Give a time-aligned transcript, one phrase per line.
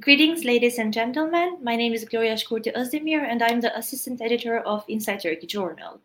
[0.00, 1.58] Greetings, ladies and gentlemen.
[1.62, 6.00] My name is Gloria Shkurti Özdemir, and I'm the assistant editor of Insight Turkey Journal.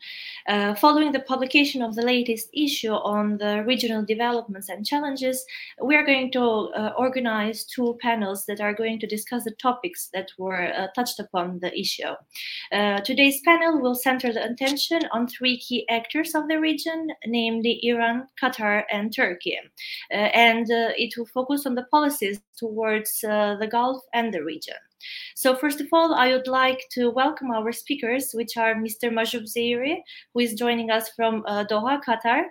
[0.48, 5.44] Uh, following the publication of the latest issue on the regional developments and challenges,
[5.84, 10.10] we are going to uh, organize two panels that are going to discuss the topics
[10.14, 12.14] that were uh, touched upon the issue.
[12.72, 17.80] Uh, today's panel will center the attention on three key actors of the region, namely
[17.82, 19.58] Iran, Qatar, and Turkey.
[20.12, 24.80] Uh, and uh, it will focus on the policies towards the Gulf and the region.
[25.36, 29.06] So, first of all, I would like to welcome our speakers, which are Mr.
[29.18, 29.96] Mahjoob Zweiri,
[30.34, 32.42] who is joining us from uh, Doha, Qatar,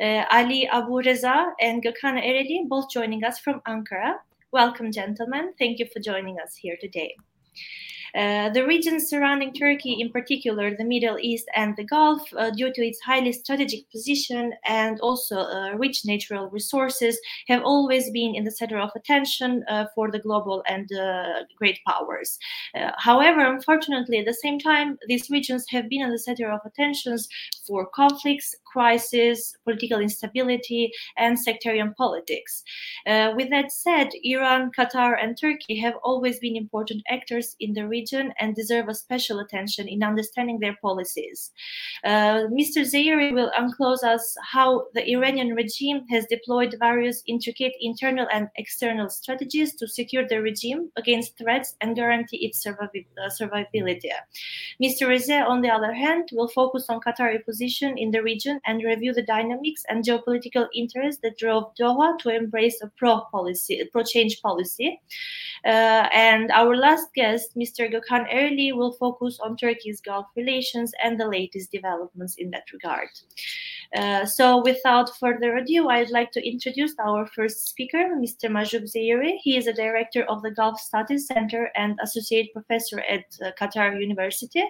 [0.00, 4.12] uh, Ali Abu Reza, and Gökhan Ereli, both joining us from Ankara.
[4.52, 5.54] Welcome, gentlemen.
[5.58, 7.16] Thank you for joining us here today.
[8.14, 12.72] Uh, the regions surrounding Turkey, in particular the Middle East and the Gulf, uh, due
[12.72, 18.44] to its highly strategic position and also uh, rich natural resources, have always been in
[18.44, 22.38] the center of attention uh, for the global and uh, great powers.
[22.98, 27.28] however, unfortunately, at the same time, these regions have been in the center of attentions
[27.66, 32.64] for conflicts, crisis, political instability, and sectarian politics.
[33.06, 37.86] Uh, with that said, Iran, Qatar, and Turkey have always been important actors in the
[37.86, 41.52] region and deserve a special attention in understanding their policies.
[42.04, 42.80] Uh, Mr.
[42.90, 49.08] Zweiri will unclose us how the Iranian regime has deployed various intricate internal and external
[49.08, 52.74] strategies to secure the regime against threats and guarantee its uh,
[53.38, 54.10] survivability.
[54.82, 55.06] Mr.
[55.08, 59.12] Reza, on the other hand, will focus on Qatari position in the region and review
[59.12, 64.40] the dynamics and geopolitical interests that drove Doha to embrace a pro policy, pro change
[64.42, 65.00] policy.
[65.64, 67.90] Uh, and our last guest, Mr.
[67.90, 73.08] Gökhan Ereli, will focus on Turkey's Gulf relations and the latest developments in that regard.
[73.96, 78.50] Uh, so, without further ado, I'd like to introduce our first speaker, Mr.
[78.50, 79.38] Mahjoob Zweiri.
[79.42, 84.00] He is a director of the Gulf Studies Center and associate professor at uh, Qatar
[84.00, 84.64] University.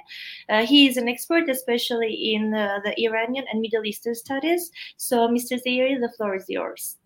[0.48, 4.70] Uh, he is an expert, especially in uh, the Iranian and Middle Eastern studies.
[4.97, 5.60] So, Mr.
[5.62, 6.96] Zweiri, the floor is yours.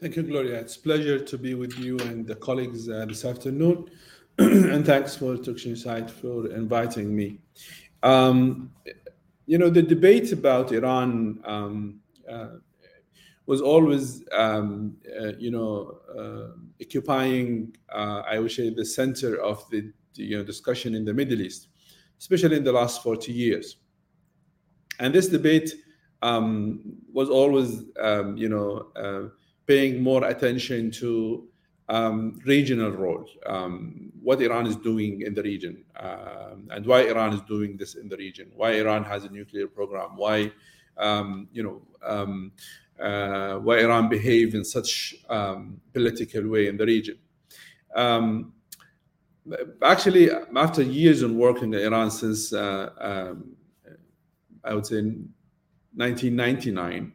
[0.00, 0.60] Thank you, Gloria.
[0.60, 3.90] It's a pleasure to be with you and the colleagues uh, this afternoon.
[4.38, 7.40] and thanks for Turkish Insight for inviting me.
[8.04, 8.70] Um,
[9.48, 12.00] you know, the debate about Iran um,
[12.30, 12.56] uh,
[13.46, 16.48] was always, um, uh, you know, uh,
[16.82, 21.14] occupying, uh, I would say, the center of the, the, you know discussion in the
[21.14, 21.68] Middle East,
[22.18, 23.78] especially in the last 40 years.
[24.98, 25.72] And this debate
[26.20, 29.30] um, was always, um, you know, uh,
[29.66, 31.48] paying more attention to
[31.88, 37.32] um, regional role, um, what Iran is doing in the region, um, and why Iran
[37.32, 40.52] is doing this in the region, why Iran has a nuclear program, why
[40.98, 42.52] um, you know um,
[43.00, 47.18] uh, why Iran behave in such um, political way in the region.
[49.82, 53.34] actually, after years in working in Iran since uh,
[54.64, 55.00] I would say
[55.94, 57.12] 1999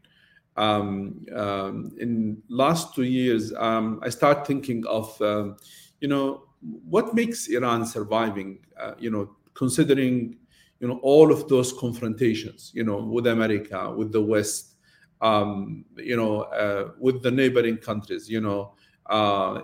[0.56, 5.58] um, um, in last two years, um, I start thinking of, um,
[6.00, 6.44] you know,
[6.88, 10.38] what makes Iran surviving, uh, you know, considering,
[10.80, 14.76] you know, all of those confrontations, you know, with America, with the West,
[15.22, 18.74] um, you know, uh, with the neighboring countries, you know,
[19.08, 19.62] uh,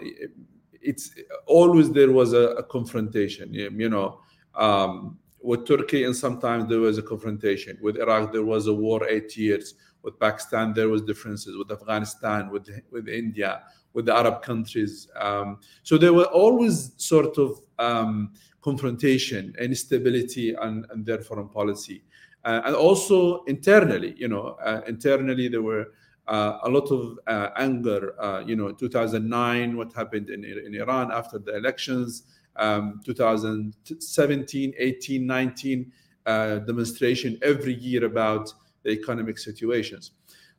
[0.82, 1.12] it's
[1.46, 4.22] always there was a, a confrontation, you know,
[4.56, 7.78] um, with Turkey, and sometimes there was a confrontation.
[7.82, 11.58] With Iraq, there was a war eight years with Pakistan, there was differences.
[11.58, 15.08] With Afghanistan, with with India, with the Arab countries.
[15.16, 22.04] Um, so there were always sort of um, confrontation, instability, and, and their foreign policy,
[22.46, 24.14] uh, and also internally.
[24.18, 25.88] You know, uh, internally there were.
[26.28, 31.12] Uh, a lot of uh, anger, uh, you know, 2009, what happened in, in Iran
[31.12, 32.22] after the elections,
[32.56, 35.92] um, 2017, 18, 19,
[36.28, 38.54] uh, demonstration every year about
[38.84, 40.12] the economic situations.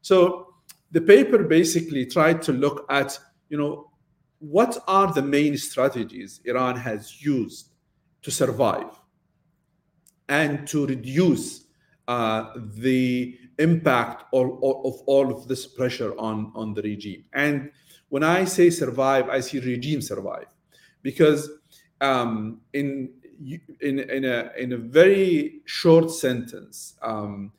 [0.03, 0.55] So
[0.91, 3.19] the paper basically tried to look at,
[3.49, 3.91] you know,
[4.39, 7.71] what are the main strategies Iran has used
[8.23, 8.91] to survive
[10.29, 11.67] and to reduce
[12.09, 17.25] uh, the impact of, of all of this pressure on, on the regime.
[17.35, 17.71] And
[18.09, 20.47] when I say survive, I see regime survive
[21.03, 21.51] because
[22.01, 23.11] um, in
[23.81, 27.53] in in a in a very short sentence, um,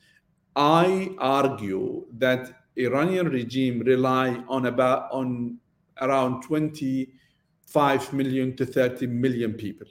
[0.56, 5.58] I argue that Iranian regime rely on about on
[6.02, 9.88] around 25 million to 30 million people.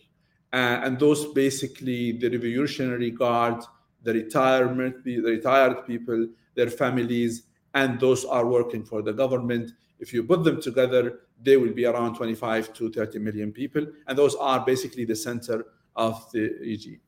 [0.52, 3.62] Uh, and those basically the revolutionary guard,
[4.02, 6.26] the retirement, the retired people,
[6.56, 9.70] their families, and those are working for the government
[10.00, 14.18] If you put them together, they will be around 25 to 30 million people, and
[14.18, 17.00] those are basically the center of the regime.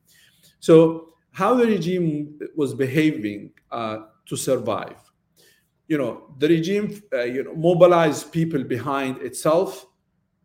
[0.59, 3.97] So, how the regime was behaving uh,
[4.27, 4.95] to survive?
[5.87, 9.85] You know, the regime uh, you know, mobilized people behind itself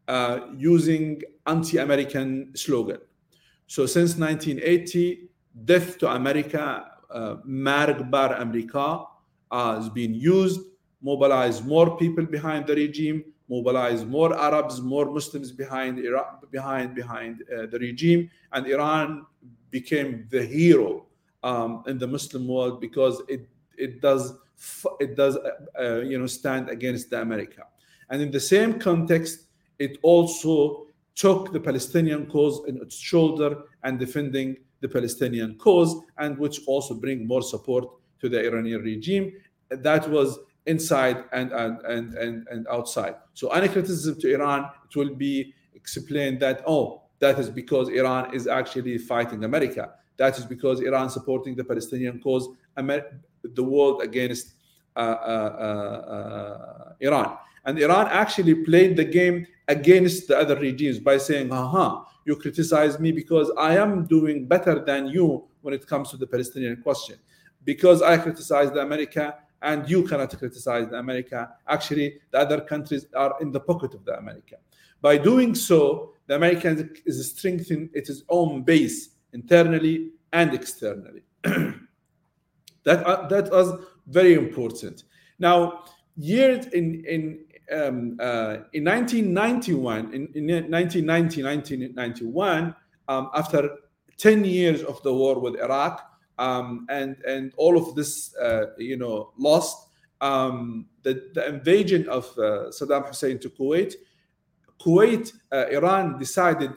[0.09, 2.99] uh, using anti-American slogan.
[3.67, 5.29] So, since 1980,
[5.65, 9.05] "Death to America," uh, "Marg bar America,"
[9.51, 10.61] uh, has been used,
[11.03, 17.43] mobilize more people behind the regime, mobilize more Arabs, more Muslims behind Iran, behind behind
[17.43, 19.27] uh, the regime, and Iran
[19.71, 21.07] became the hero
[21.43, 24.35] um, in the Muslim world because it it does
[24.99, 25.51] it does uh,
[25.81, 27.63] uh, you know stand against the America,
[28.11, 29.47] and in the same context,
[29.79, 36.39] it also took the Palestinian cause in its shoulder and defending the Palestinian cause, and
[36.39, 37.85] which also bring more support
[38.21, 39.33] to the Iranian regime.
[39.71, 43.17] That was inside and and and and, and outside.
[43.35, 48.35] So any criticism to Iran, it will be explained that oh, that is because Iran
[48.35, 49.95] is actually fighting America.
[50.17, 54.55] That is because Iran supporting the Palestinian cause, the world against
[54.97, 57.37] uh, uh, uh, uh, Iran.
[57.65, 62.99] And Iran actually played the game against the other regimes by saying, "Haha, you criticize
[62.99, 67.17] me because I am doing better than you when it comes to the Palestinian question."
[67.65, 71.51] Because I criticize the America, and you cannot criticize the America.
[71.69, 74.57] Actually, the other countries are in the pocket of the America.
[75.01, 81.23] By doing so, the American is strengthening its own base internally and externally.
[81.43, 85.05] that uh, that was very important.
[85.39, 85.85] Now,
[86.17, 92.75] years in in um, uh, in 1991, in, in 1990, 1991,
[93.09, 93.71] um, after
[94.17, 96.03] 10 years of the war with Iraq,
[96.39, 99.87] um, and and all of this, uh, you know, lost.
[100.21, 103.95] Um, the, the invasion of uh, Saddam Hussein to Kuwait,
[104.81, 106.73] Kuwait, uh, Iran decided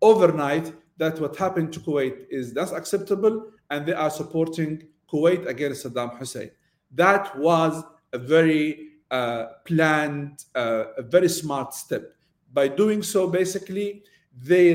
[0.00, 5.84] overnight that what happened to Kuwait is that's acceptable, and they are supporting Kuwait against
[5.84, 6.50] Saddam Hussein.
[6.94, 7.82] That was
[8.12, 12.12] a very uh, planned, uh, a very smart step.
[12.52, 14.02] By doing so, basically,
[14.36, 14.74] they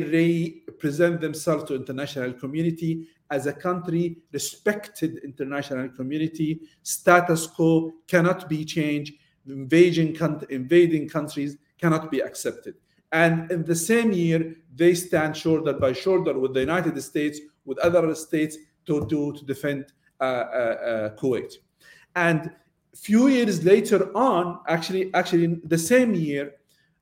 [0.68, 8.64] represent themselves to international community as a country respected international community status quo cannot be
[8.64, 9.14] changed
[9.48, 10.16] invading,
[10.50, 12.76] invading countries cannot be accepted
[13.12, 17.78] and in the same year they stand shoulder by shoulder with the united states with
[17.80, 19.86] other states to, to, to defend
[20.20, 21.54] uh, uh, uh, kuwait
[22.16, 22.52] and
[22.96, 26.54] few years later on actually actually in the same year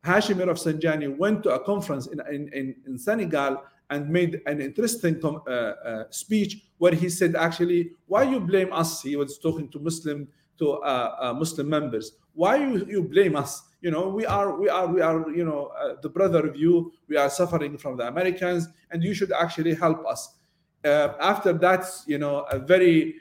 [0.06, 5.50] Hashim Rafsanjani went to a conference in, in, in Senegal and made an interesting uh,
[5.50, 9.01] uh, speech where he said, actually, why you blame us?
[9.01, 10.27] He was talking to Muslim
[10.57, 12.13] to uh Muslim members.
[12.33, 13.63] Why you, you blame us?
[13.85, 16.91] You know, we are we are we are you know uh, the brother of you.
[17.07, 20.37] We are suffering from the Americans, and you should actually help us.
[20.83, 23.17] Uh, after that, you know, a very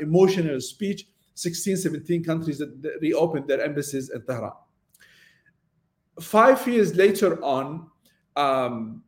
[0.00, 1.06] emotional speech.
[1.34, 4.50] 16, 17 countries that reopened their embassies in Tehran.
[6.20, 7.86] Five years later on,
[8.34, 9.04] um,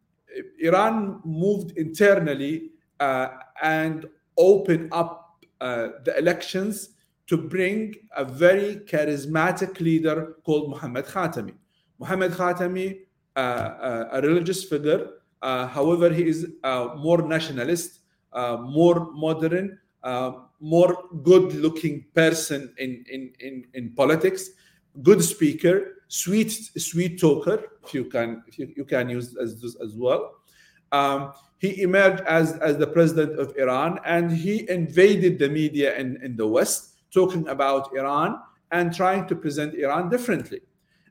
[0.60, 2.70] Iran moved internally
[3.00, 3.30] uh,
[3.60, 4.08] and
[4.38, 6.90] opened up uh, the elections
[7.30, 11.54] to bring a very charismatic leader called Muhammad Khatami.
[12.00, 12.88] Muhammad Khatami,
[13.37, 15.02] uh, uh a religious figure,
[15.42, 16.46] uh, however, he is
[16.96, 18.00] more nationalist,
[18.32, 19.78] uh, more modern,
[20.60, 24.50] more good-looking person in, in, in, in politics,
[25.02, 29.50] good speaker, sweet sweet talker, if you can if you, you can use as
[29.84, 30.34] as well.
[30.90, 36.18] Um, he emerged as as the president of Iran, and he invaded the media in,
[36.25, 38.40] in the West, talking about Iran
[38.71, 40.61] and trying to present Iran differently.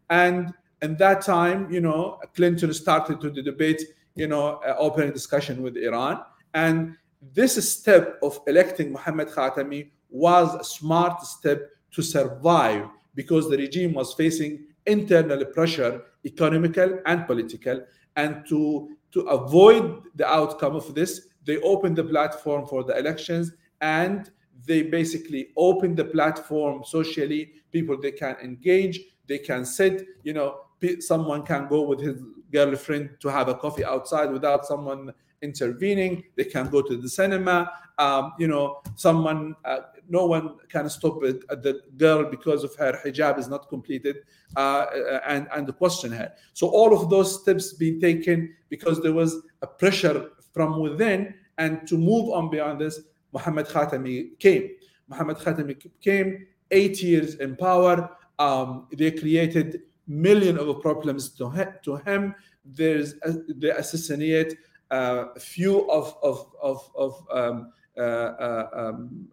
[0.09, 3.83] And in that time, you know, Clinton started to the debate,
[4.15, 6.21] you know, uh, opening discussion with Iran,
[6.53, 6.95] and
[7.33, 13.93] this step of electing Mohammad Khatami was a smart step to survive because the regime
[13.93, 17.83] was facing internal pressure, economical and political.
[18.15, 23.51] And to, to avoid the outcome of this, they opened the platform for the elections
[23.81, 24.31] and
[24.65, 27.51] they basically open the platform socially.
[27.71, 30.61] People they can engage, they can sit, you know,
[30.99, 36.23] someone can go with his girlfriend to have a coffee outside without someone intervening.
[36.35, 37.71] They can go to the cinema.
[37.97, 42.99] Um, you know, someone, uh, no one can stop it, the girl because of her
[43.05, 44.17] hijab is not completed
[44.55, 46.31] uh, uh, and, and question her.
[46.53, 51.85] So all of those steps being taken because there was a pressure from within and
[51.87, 53.01] to move on beyond this,
[53.31, 54.69] Muhammad Khatami came.
[55.07, 58.09] Muhammad Khatami came eight years in power.
[58.37, 62.35] Um, they created million of problems to, he, to him.
[62.65, 63.15] There's
[63.47, 64.57] they assassinate
[64.91, 69.27] uh, a few of of of, of um, uh, uh, um,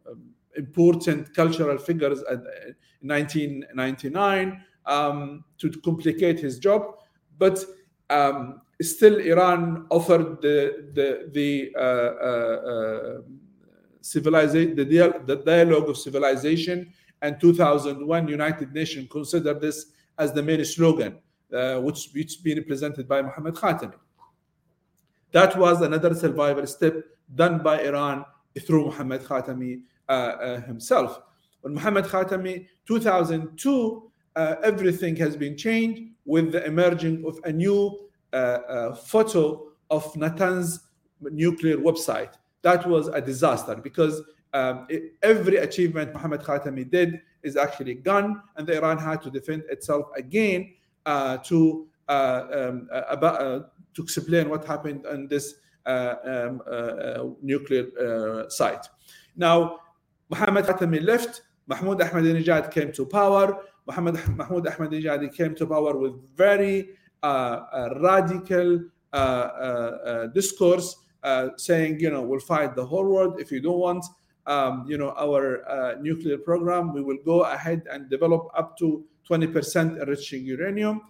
[0.56, 2.40] important cultural figures at
[3.02, 6.96] 1999 um, to complicate his job,
[7.38, 7.64] but
[8.10, 13.20] um, still Iran offered the the the uh, uh,
[14.06, 14.84] civilization the,
[15.26, 19.86] the dialogue of civilization and 2001 United Nations considered this
[20.18, 21.18] as the main slogan,
[21.52, 23.98] uh, which which been presented by Mohammed Khatami.
[25.32, 26.94] That was another survival step
[27.34, 28.24] done by Iran
[28.60, 31.20] through Mohammed Khatami uh, uh, himself.
[31.60, 38.08] When Mohammed Khatami, 2002, uh, everything has been changed with the emerging of a new
[38.32, 40.80] uh, uh, photo of Natanz
[41.20, 42.34] nuclear website.
[42.68, 44.14] That was a disaster because
[44.52, 44.88] um,
[45.22, 50.06] every achievement Mohammed Khatami did is actually gone, and the Iran had to defend itself
[50.16, 50.74] again
[51.12, 53.38] uh, to um, about,
[53.94, 55.54] to explain what happened on this
[55.86, 56.60] um,
[57.40, 57.86] nuclear
[58.48, 58.84] site.
[59.36, 59.80] Now,
[60.28, 61.42] Mohammed Khatami left.
[61.68, 63.62] Mahmoud Ahmadinejad came to power.
[63.86, 66.90] Muhammad Mahmoud Ahmadinejad came to power with very
[67.22, 68.80] uh, uh, radical
[69.12, 73.60] uh, uh, uh discourse, uh, saying, you know, we'll fight the whole world if you
[73.60, 74.04] don't want,
[74.46, 76.94] um, you know, our nuclear program.
[76.94, 81.02] We will go ahead and develop up to 20% enriching uranium.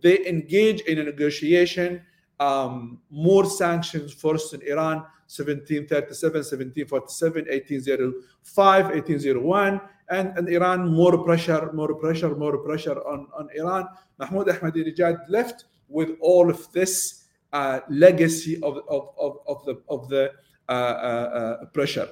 [0.00, 2.02] They engage in a negotiation.
[2.38, 9.80] Um, more sanctions forced in Iran 1737, 1747, 1805, 1801,
[10.10, 13.88] and, and Iran more pressure, more pressure, more pressure on, on Iran.
[14.18, 17.15] Mahmoud Ahmadinejad left with all of this
[17.52, 20.32] uh, legacy of, of, of, of, the, of the
[20.68, 22.08] uh, uh, uh pressure.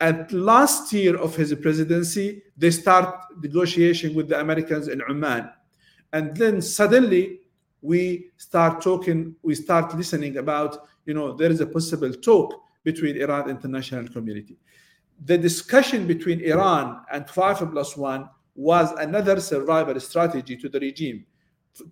[0.00, 5.48] At last year of his presidency, they start negotiation with the Americans in Oman.
[6.12, 7.40] And then suddenly
[7.82, 13.20] we start talking, we start listening about you know, there is a possible talk between
[13.20, 14.56] Iran and international community.
[15.24, 21.24] The discussion between Iran and 5 plus 1 was another survival strategy to the regime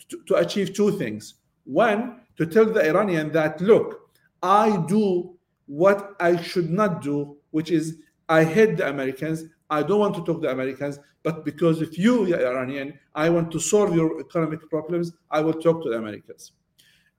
[0.08, 1.34] to, to achieve two things.
[1.64, 4.08] One, to tell the Iranian that, look,
[4.42, 7.98] I do what I should not do, which is
[8.30, 9.44] I hate the Americans.
[9.68, 13.28] I don't want to talk to the Americans, but because if you, the Iranian, I
[13.28, 16.52] want to solve your economic problems, I will talk to the Americans.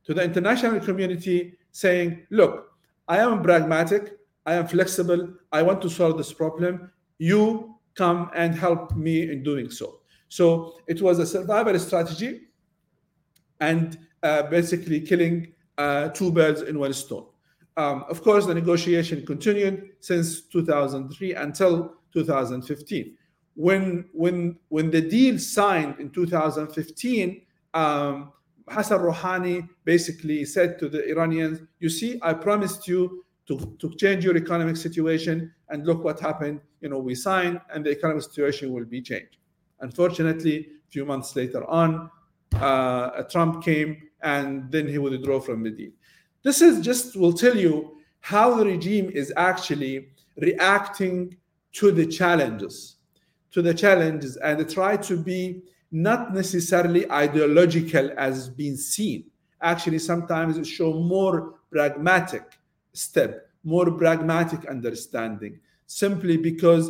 [0.05, 2.71] To the international community, saying, look,
[3.07, 6.89] I am pragmatic, I am flexible, I want to solve this problem.
[7.19, 9.99] You come and help me in doing so.
[10.29, 12.47] So it was a survival strategy
[13.59, 17.25] and uh, basically killing uh, two birds in one stone.
[17.77, 23.17] Um, of course, the negotiation continued since 2003 until 2015.
[23.55, 27.41] When, when, when the deal signed in 2015,
[27.73, 28.31] um,
[28.67, 34.23] Hassan Rouhani basically said to the Iranians, You see, I promised you to, to change
[34.23, 36.61] your economic situation, and look what happened.
[36.81, 39.37] You know, we signed, and the economic situation will be changed.
[39.79, 42.09] Unfortunately, a few months later on,
[42.55, 45.91] uh, Trump came and then he withdraw from deal.
[46.43, 51.35] This is just will tell you how the regime is actually reacting
[51.73, 52.97] to the challenges,
[53.51, 55.61] to the challenges, and try to be
[55.91, 59.25] not necessarily ideological as being seen.
[59.61, 62.43] Actually, sometimes it show more pragmatic
[62.93, 66.89] step, more pragmatic understanding, simply because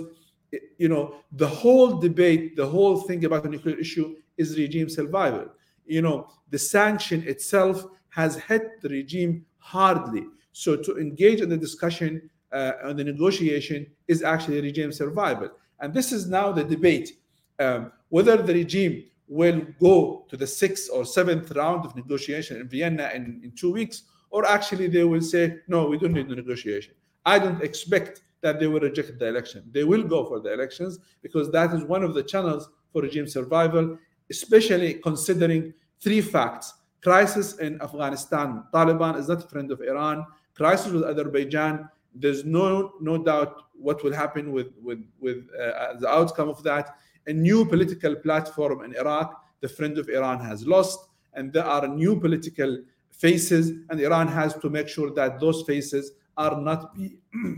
[0.78, 5.48] you know the whole debate, the whole thing about the nuclear issue is regime survival.
[5.86, 10.26] You know, the sanction itself has hit the regime hardly.
[10.52, 15.50] So to engage in the discussion uh, the negotiation is actually regime survival.
[15.80, 17.14] And this is now the debate
[17.60, 22.68] um, whether the regime will go to the sixth or seventh round of negotiation in
[22.68, 26.36] Vienna in, in two weeks, or actually they will say, no, we don't need the
[26.36, 26.94] negotiation.
[27.26, 29.64] I don't expect that they will reject the election.
[29.72, 33.28] They will go for the elections because that is one of the channels for regime
[33.28, 33.98] survival,
[34.32, 36.74] especially considering three facts.
[37.02, 38.64] Crisis in Afghanistan.
[38.74, 40.26] Taliban is not a friend of Iran.
[40.56, 41.90] Crisis with Azerbaijan.
[42.14, 46.96] There's no no doubt what will happen with with with uh, the outcome of that
[47.28, 49.44] a new political platform in Iraq.
[49.62, 54.56] The friend of Iran has lost, and there are new political faces, and Iran has
[54.56, 57.18] to make sure that those faces are not be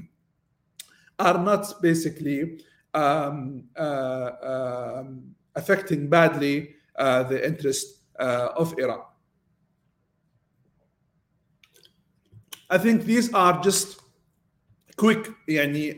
[1.20, 2.60] are not basically
[2.94, 9.02] um, uh, um, affecting badly uh, the interest uh, of Iran.
[12.70, 14.02] I think these are just
[14.98, 15.28] quick,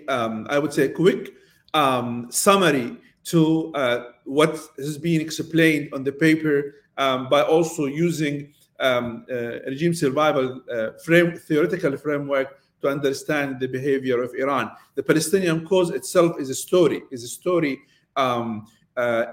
[0.09, 1.33] um, I would say quick
[1.73, 8.53] um, summary to uh, what has been explained on the paper um, by also using
[8.79, 14.71] um, uh, regime survival uh, frame, theoretical framework to understand the behavior of Iran.
[14.95, 17.79] The Palestinian cause itself is a story, is a story.
[18.15, 18.67] Um,
[18.97, 19.25] uh,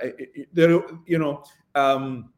[0.53, 0.71] there,
[1.07, 2.31] you know, um,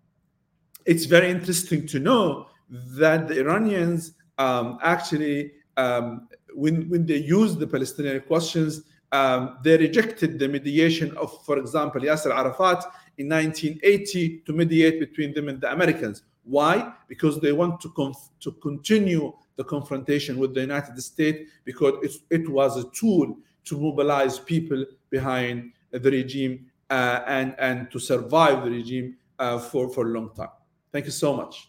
[0.85, 7.57] it's very interesting to know that the Iranians um, actually, um, when when they use
[7.57, 12.85] the Palestinian questions, um, they rejected the mediation of, for example, Yasser Arafat
[13.19, 16.23] in 1980 to mediate between them and the Americans.
[16.43, 16.93] Why?
[17.09, 22.49] Because they want to conf- to continue the confrontation with the United States because it
[22.49, 29.17] was a tool to mobilize people behind the regime and and to survive the regime
[29.39, 30.51] uh, for for a long time.
[30.93, 31.69] Thank you so much.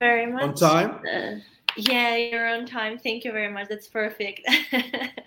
[0.00, 0.42] Very much.
[0.42, 1.00] On time.
[1.06, 1.36] Uh,
[1.76, 2.98] yeah, you're on time.
[2.98, 3.68] Thank you very much.
[3.68, 4.40] That's perfect.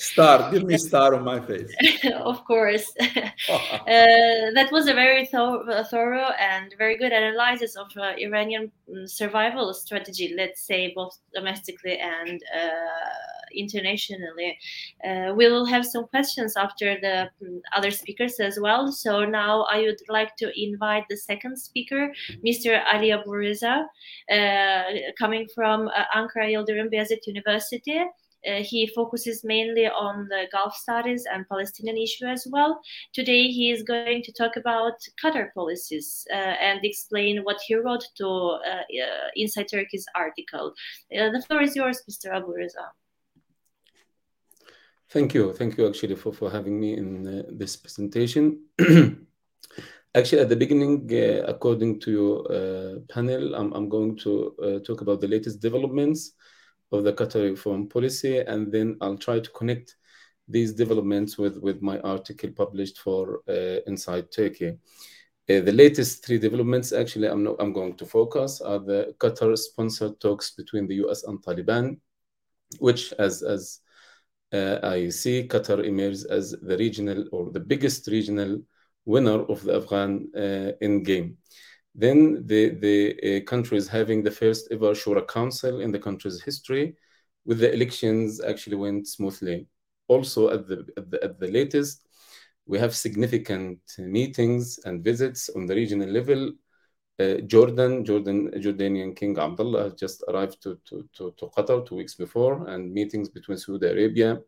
[0.00, 1.74] Star, give me a star on my face.
[2.14, 2.92] of course.
[3.00, 3.24] uh,
[3.88, 9.74] that was a very th- thorough and very good analysis of uh, Iranian mm, survival
[9.74, 14.58] strategy, let's say, both domestically and uh, internationally.
[15.04, 18.92] Uh, we will have some questions after the mm, other speakers as well.
[18.92, 22.12] So now I would like to invite the second speaker,
[22.44, 22.82] Mr.
[22.92, 23.28] Ali Abu
[24.32, 24.82] uh,
[25.18, 28.04] coming from uh, Ankara Yildirim Beyazıt University.
[28.46, 32.80] Uh, he focuses mainly on the Gulf studies and Palestinian issue as well.
[33.12, 38.04] Today, he is going to talk about Qatar policies uh, and explain what he wrote
[38.16, 38.82] to uh,
[39.36, 40.72] Insight Turkey's article.
[41.10, 42.34] The floor is yours, Mr.
[42.34, 42.54] Abu.
[45.10, 45.54] Thank you.
[45.54, 48.64] Thank you, actually, for, for having me in uh, this presentation.
[50.14, 51.10] actually, at the beginning,
[51.46, 56.32] according to your panel, I'm, I'm going to talk about the latest developments
[56.92, 59.96] of the Qatari foreign policy, and then I'll try to connect
[60.46, 64.78] these developments with, with my article published for uh, Insight Turkey.
[65.50, 70.20] Uh, the latest three developments, actually, I'm, not, I'm going to focus are the Qatar-sponsored
[70.20, 71.24] talks between the U.S.
[71.24, 71.98] and Taliban,
[72.78, 73.87] which, as as uh,
[74.52, 78.62] I see, Qatar emerges as the regional or the biggest regional
[79.04, 81.36] winner of the Afghan uh, endgame.
[81.94, 86.40] Then the, the uh, country is having the first ever Shura Council in the country's
[86.42, 86.94] history,
[87.44, 89.66] with the elections actually went smoothly.
[90.06, 92.06] Also, at the, at the, at the latest,
[92.66, 96.52] we have significant meetings and visits on the regional level.
[97.20, 101.96] Uh, Jordan, Jordan, Jordanian King Abdullah has just arrived to, to, to, to Qatar two
[101.96, 104.40] weeks before, and meetings between Saudi Arabia,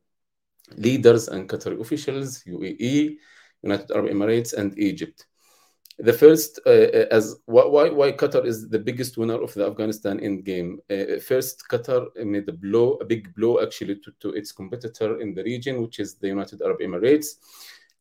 [0.77, 3.17] leaders and Qatari officials, UAE,
[3.63, 5.27] United Arab Emirates, and Egypt
[6.03, 10.19] the first uh, uh as why why Qatar is the biggest winner of the Afghanistan
[10.21, 10.81] end game.
[10.91, 15.35] Uh, first, Qatar made a blow, a big blow actually to, to its competitor in
[15.35, 17.29] the region, which is the United Arab Emirates,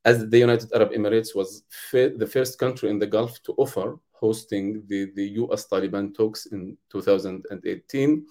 [0.06, 4.84] as the United Arab Emirates was the first country in the Gulf to offer hosting
[4.88, 5.68] the, the U.S.
[5.68, 8.26] Taliban talks in 2018,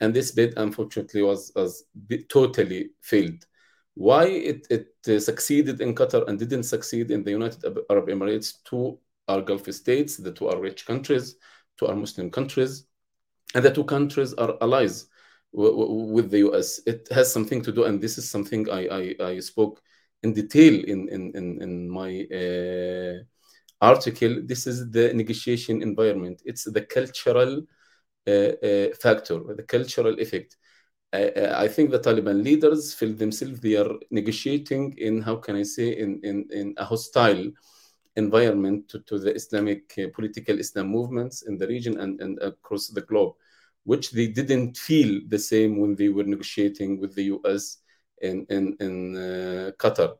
[0.00, 1.84] and this bid unfortunately was, was
[2.28, 3.44] totally failed
[3.94, 8.54] why it, it uh, succeeded in Qatar and didn't succeed in the United Arab Emirates,
[8.64, 11.36] two are Gulf states, the two are rich countries,
[11.76, 12.86] two are Muslim countries,
[13.54, 15.06] and the two countries are allies
[15.52, 16.80] with the US.
[16.86, 19.82] It has something to do, and this is something I, I, I spoke
[20.22, 23.22] in detail in, in, in, in my uh,
[23.80, 24.42] article.
[24.44, 26.42] This is the negotiation environment.
[26.44, 27.62] It's the cultural
[28.26, 30.56] uh, uh, factor, the cultural effect.
[31.12, 35.98] I, think the Taliban leaders feel themselves they are negotiating in how can I say
[35.98, 37.50] in in, in a hostile
[38.16, 42.88] environment to, to the Islamic uh, political Islam movements in the region and, and across
[42.88, 43.34] the globe,
[43.84, 47.78] which they didn't feel the same when they were negotiating with the US
[48.22, 50.10] in in, in uh, Qatar.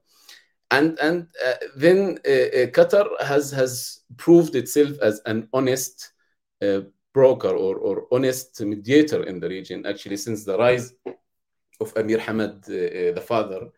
[0.70, 6.12] And and uh, then uh, uh, Qatar has has proved itself as an honest
[6.62, 10.94] uh, broker or, or honest mediator in the region, actually, since the rise
[11.80, 13.68] of Amir Hamad, uh, uh the father,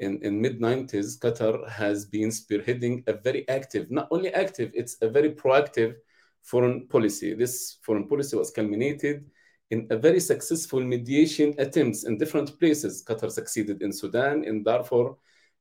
[0.00, 5.08] in, in mid-90s, Qatar has been spearheading a very active, not only active, it's a
[5.08, 5.96] very proactive
[6.42, 7.34] foreign policy.
[7.34, 9.28] This foreign policy was culminated
[9.70, 13.04] in a very successful mediation attempts in different places.
[13.04, 15.16] Qatar succeeded in Sudan, in Darfur,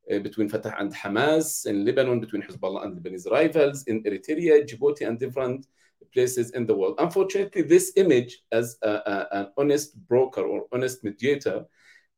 [0.08, 5.20] between Fatah and Hamas, in Lebanon, between Hezbollah and Lebanese rivals, in Eritrea, Djibouti, and
[5.20, 5.68] different
[6.14, 6.96] places in the world.
[7.00, 11.66] Unfortunately, this image as a, a, an honest broker or honest mediator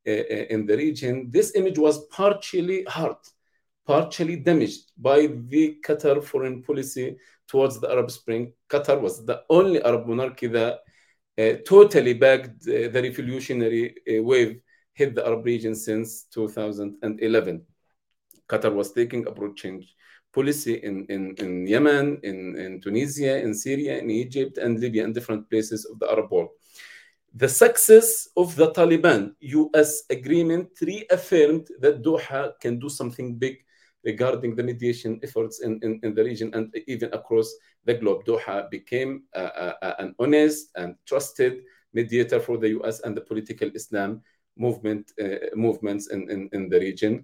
[0.08, 3.28] uh, uh, in the region, this image was partially hurt,
[3.86, 8.54] partially damaged by the Qatar foreign policy towards the Arab Spring.
[8.70, 10.80] Qatar was the only Arab monarchy that
[11.38, 14.62] uh, totally backed uh, the revolutionary uh, wave
[14.94, 17.66] hit the Arab region since 2011.
[18.50, 19.96] Qatar was taking a broad change
[20.34, 25.14] policy in, in, in Yemen, in, in Tunisia, in Syria, in Egypt, and Libya, and
[25.14, 26.50] different places of the Arab world.
[27.36, 33.58] The success of the Taliban US agreement reaffirmed that Doha can do something big
[34.04, 37.54] regarding the mediation efforts in, in, in the region and even across
[37.86, 38.26] the globe.
[38.26, 41.62] Doha became an honest and trusted
[41.94, 44.22] mediator for the US and the political Islam
[44.58, 47.24] movement uh, movements in, in, in the region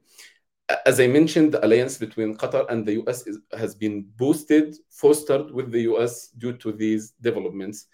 [0.85, 5.51] as I mentioned, the alliance between Qatar and the US is, has been boosted, fostered
[5.51, 7.87] with the US due to these developments.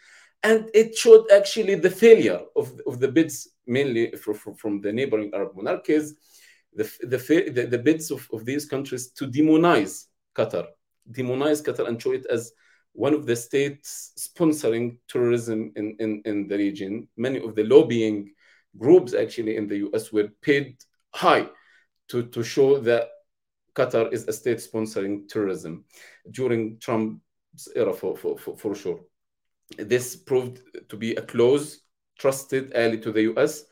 [0.43, 4.91] And it showed actually the failure of, of the bids, mainly for, for, from the
[4.91, 6.15] neighboring Arab monarchies,
[6.73, 10.05] the, the, the, the bids of, of these countries to demonize
[10.35, 10.67] Qatar,
[11.11, 12.53] demonize Qatar and show it as
[12.93, 17.07] one of the states sponsoring terrorism in, in, in the region.
[17.17, 18.33] Many of the lobbying
[18.77, 20.77] groups actually in the US were paid
[21.13, 21.49] high
[22.11, 23.09] to, to show that
[23.73, 25.85] Qatar is a state sponsoring terrorism
[26.29, 28.99] during Trump's era, for, for, for, for sure.
[29.77, 31.81] This proved to be a close,
[32.19, 33.63] trusted ally to the US.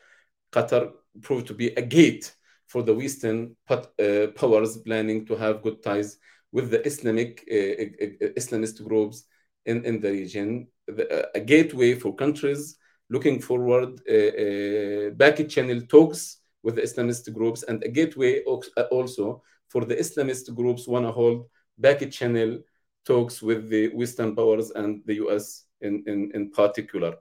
[0.54, 2.34] Qatar proved to be a gate
[2.68, 6.18] for the Western uh, powers planning to have good ties
[6.52, 9.26] with the Islamic uh, uh, uh Islamist groups
[9.66, 12.78] in, in the region, the, uh, a gateway for countries
[13.10, 19.42] looking forward, uh, back channel talks with the Islamist groups and a gateway uh, also
[19.68, 21.46] for the Islamist groups want to hold
[21.78, 22.60] back channel
[23.06, 27.16] talks with the Western powers and the US in, in, in particular.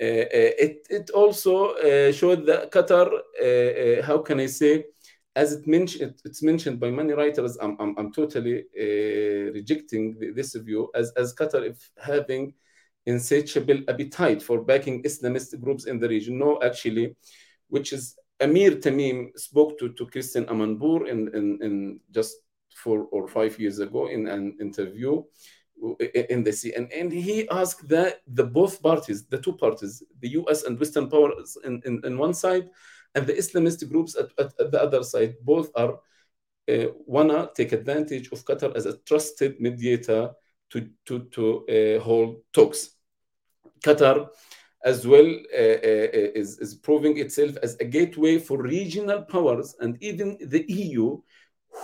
[0.00, 4.84] Uh, uh, it, it also uh, showed that Qatar, uh, uh, how can I say,
[5.34, 8.64] as it mentioned, it's mentioned by many writers, I'm, I'm, I'm totally
[9.54, 12.54] rejecting this view, as, as Qatar if having
[13.06, 16.38] insatiable appetite for backing Islamist groups in the region.
[16.38, 17.16] No, actually,
[17.68, 22.36] which is Amir Tamim spoke to, to Christian Amanpour in, in, in just
[22.74, 25.22] four or five years ago in an interview
[26.30, 26.72] in the sea.
[26.74, 31.56] And, he asked that the both parties, the two parties, the US and Western powers
[31.64, 32.68] in, in, in one side,
[33.14, 35.98] and the Islamist groups at, at, at the other side, both are
[36.68, 40.30] uh, wanna take advantage of Qatar as a trusted mediator
[40.70, 42.90] to, to, to uh, hold talks.
[43.84, 44.28] Qatar
[44.84, 49.74] as well uh, uh, uh, is, is proving itself as a gateway for regional powers
[49.80, 51.18] and even the EU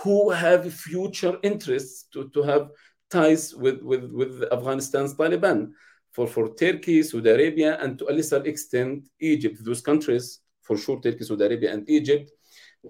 [0.01, 2.69] who have future interests to, to have
[3.09, 5.71] ties with, with, with Afghanistan's Taliban.
[6.13, 9.57] For, for Turkey, Saudi Arabia, and to a lesser extent, Egypt.
[9.65, 12.29] Those countries, for sure, Turkey, Saudi Arabia, and Egypt,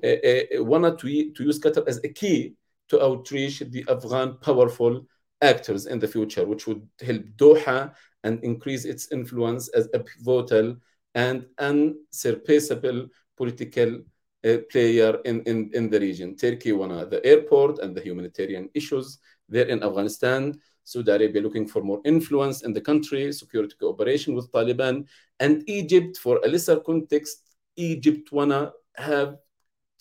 [0.03, 2.55] uh, uh, wanted to, to use Qatar as a key
[2.89, 5.05] to outreach the Afghan powerful
[5.43, 10.77] actors in the future, which would help Doha and increase its influence as a pivotal
[11.13, 14.01] and unsurpassable political
[14.45, 16.35] uh, player in, in, in the region.
[16.35, 20.59] Turkey won the airport and the humanitarian issues there in Afghanistan.
[20.83, 25.05] Saudi Arabia looking for more influence in the country, security cooperation with Taliban,
[25.39, 27.43] and Egypt, for a lesser context,
[27.77, 29.37] Egypt wanna have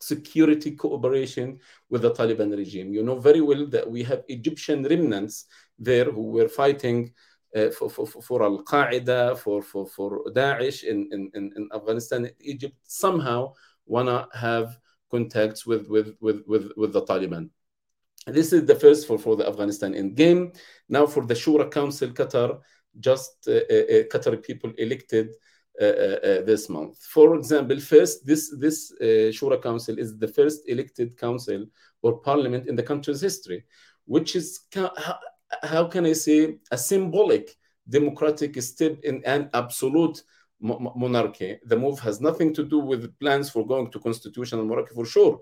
[0.02, 1.58] security cooperation
[1.90, 2.92] with the Taliban regime.
[2.92, 5.46] You know very well that we have Egyptian remnants
[5.78, 7.12] there who were fighting
[7.54, 12.76] uh, for, for, for Al Qaeda, for, for, for Daesh in, in, in Afghanistan, Egypt
[12.84, 13.52] somehow
[13.86, 14.78] wanna have
[15.10, 17.50] contacts with, with, with, with, with the Taliban.
[18.26, 20.52] This is the first for, for the Afghanistan in game.
[20.88, 22.60] Now for the Shura Council, Qatar,
[22.98, 25.34] just uh, uh, uh Qatari people elected
[25.78, 26.98] this month.
[27.02, 31.66] For example, first, this, this Shura Council is the first elected council
[32.02, 33.64] or parliament in the country's history,
[34.04, 34.60] which is
[35.62, 37.56] how can I say, a symbolic
[37.88, 40.22] democratic step in an absolute
[40.60, 41.58] monarchy.
[41.66, 45.40] The move has nothing to do with plans for going to constitutional monarchy for sure,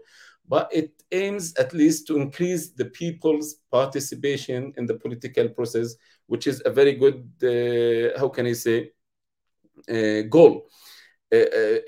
[0.49, 5.95] but it aims at least to increase the people's participation in the political process,
[6.27, 9.00] which is a very good, uh, how can I say, uh,
[10.29, 10.69] goal.
[11.33, 11.79] Uh, uh,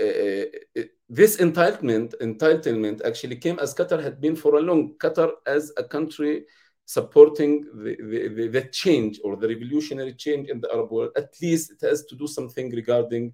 [0.78, 4.94] uh this entitlement, entitlement actually came as Qatar had been for a long.
[4.96, 6.44] Qatar as a country
[6.87, 7.96] supporting the,
[8.35, 12.05] the, the, change or the revolutionary change in the Arab world, at least it has
[12.07, 13.33] to do something regarding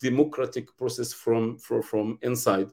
[0.00, 2.68] democratic process from, from, from inside.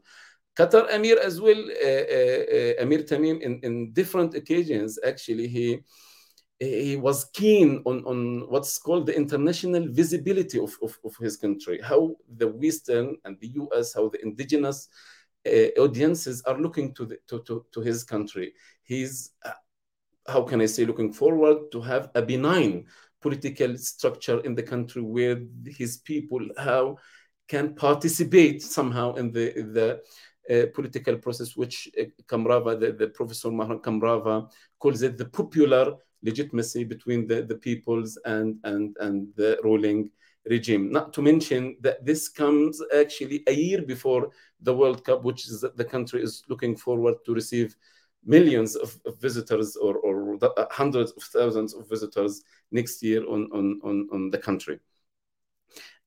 [0.58, 5.80] Qatar Amir as well, uh, uh, uh, Amir Tamim, in, in different occasions, actually, he
[6.60, 11.80] he was keen on, on what's called the international visibility of, of, of his country,
[11.82, 14.89] how the Western and the US, how the indigenous
[15.48, 18.54] uh, audiences are looking to, the, to, to, to his country.
[18.84, 19.32] He's
[20.28, 22.86] how can I say, looking forward to have a benign
[23.22, 26.98] political structure in the country where his people how
[27.48, 30.02] can participate somehow in the the
[30.50, 35.95] uh, political process, which uh, Kamrava, the, the Professor Mehran Kamrava, calls it the popular
[36.24, 40.10] legitimacy between the, the peoples and, and, and the ruling
[40.46, 40.92] regime.
[40.92, 44.30] Not to mention that this comes actually a year before
[44.62, 47.76] the World Cup, which is the country is looking forward to receive
[48.26, 53.50] millions of, of visitors or, or uh, hundreds of thousands of visitors next year on,
[53.54, 54.80] on, on, on the country.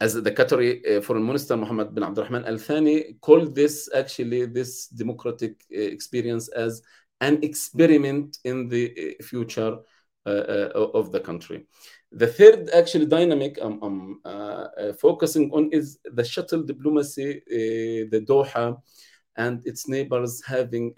[0.01, 4.89] As the Qatari uh, Foreign Minister Mohammed bin Abdurrahman Al Thani called this actually this
[4.89, 6.83] democratic uh, experience as
[7.21, 9.79] an experiment in the future
[10.27, 11.67] of the country.
[12.13, 18.79] The third actually dynamic I'm, I'm uh, focusing on is the shuttle diplomacy, the Doha
[19.37, 20.93] and its neighbors having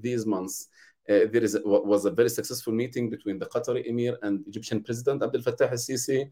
[0.00, 0.68] these months.
[1.08, 5.22] Uh, there is was a very successful meeting between the Qatari Emir and Egyptian President
[5.22, 6.30] Abdel Fattah al-Sisi.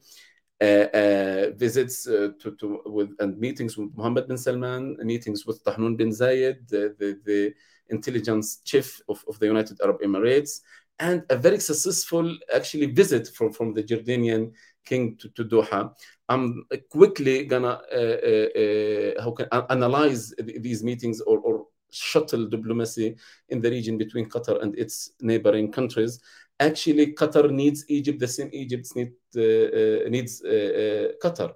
[0.59, 5.97] Uh, uh, visits to, to with and meetings with Mohammed bin Salman, meetings with Tahnoun
[5.97, 7.55] bin Zayed, the, the, the
[7.91, 10.61] intelligence chief of, of the United Arab Emirates,
[10.99, 14.53] and a very successful actually visit from, from the Jordanian
[14.85, 15.93] king to, to Doha.
[16.29, 23.17] I'm quickly gonna uh, uh, uh, how can analyze these meetings or, or shuttle diplomacy
[23.49, 26.21] in the region between Qatar and its neighboring countries.
[26.59, 31.55] Actually, Qatar needs Egypt the same Egypt need, uh, uh, needs uh, Qatar.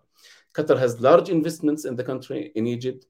[0.52, 3.06] Qatar has large investments in the country in Egypt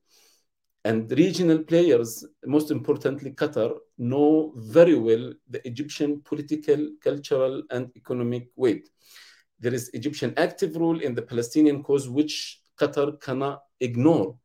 [0.85, 8.49] and regional players, most importantly Qatar, know very well the Egyptian political, cultural, and economic
[8.57, 8.89] weight.
[9.59, 14.37] There is Egyptian active role in the Palestinian cause, which Qatar cannot ignore.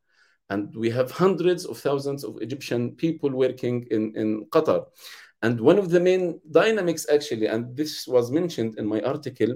[0.50, 4.86] And we have hundreds of thousands of Egyptian people working in, in Qatar.
[5.42, 9.56] And one of the main dynamics, actually, and this was mentioned in my article,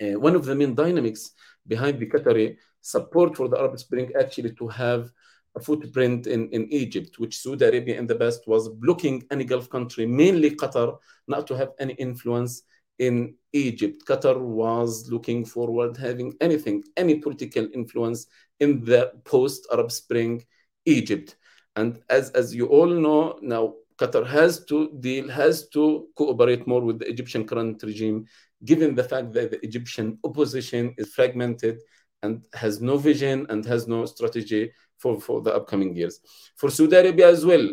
[0.00, 1.32] uh, one of the main dynamics
[1.66, 5.10] behind the Qatari support for the Arab Spring actually to have
[5.58, 10.06] footprint in, in Egypt, which Saudi Arabia in the past was blocking any Gulf country,
[10.06, 12.62] mainly Qatar, not to have any influence
[12.98, 14.04] in Egypt.
[14.06, 18.26] Qatar was looking forward having anything, any political influence
[18.60, 20.44] in the post-Arab Spring
[20.84, 21.36] Egypt.
[21.76, 26.82] And as, as you all know, now Qatar has to deal, has to cooperate more
[26.82, 28.26] with the Egyptian current regime,
[28.64, 31.80] given the fact that the Egyptian opposition is fragmented
[32.22, 36.20] and has no vision and has no strategy for, for the upcoming years.
[36.56, 37.66] For Saudi Arabia as well,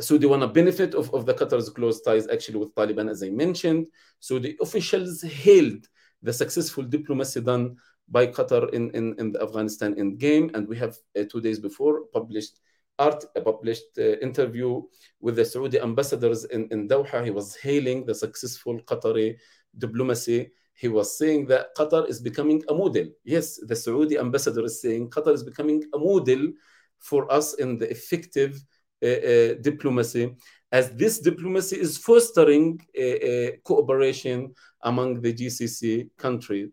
[0.00, 3.30] Saudi want to benefit of, of the Qatar's close ties actually with Taliban, as I
[3.30, 3.86] mentioned.
[4.20, 5.86] So the officials hailed
[6.22, 7.76] the successful diplomacy done
[8.08, 10.54] by Qatar in, in, in the Afghanistan endgame.
[10.54, 12.58] And we have uh, two days before published
[12.98, 14.82] art, a published uh, interview
[15.20, 17.24] with the Saudi ambassadors in, in Doha.
[17.24, 19.36] He was hailing the successful Qatari
[19.78, 23.06] diplomacy he was saying that Qatar is becoming a model.
[23.24, 26.52] Yes, the Saudi ambassador is saying Qatar is becoming a model
[26.98, 28.62] for us in the effective
[29.02, 30.34] uh, uh, diplomacy,
[30.72, 36.70] as this diplomacy is fostering uh, cooperation among the GCC country,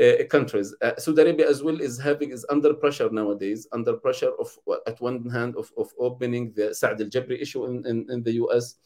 [0.00, 0.74] uh, countries.
[0.80, 5.00] Uh, Saudi Arabia as well is having is under pressure nowadays, under pressure of at
[5.00, 8.76] one hand of, of opening the Saad al-Jabri issue in, in, in the US,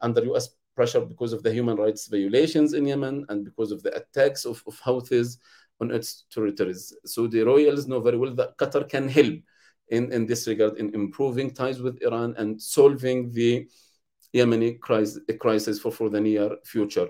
[0.00, 3.96] under US pressure because of the human rights violations in Yemen and because of the
[3.96, 5.38] attacks of, of Houthis
[5.80, 6.94] on its territories.
[7.04, 9.36] So the royals know very well that Qatar can help
[9.88, 13.68] in, in this regard in improving ties with Iran and solving the
[14.34, 17.08] Yemeni crisis, crisis for, for the near future.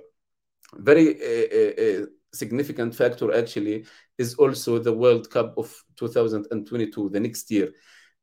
[0.74, 3.86] Very uh, uh, significant factor actually
[4.18, 7.72] is also the World Cup of 2022, the next year.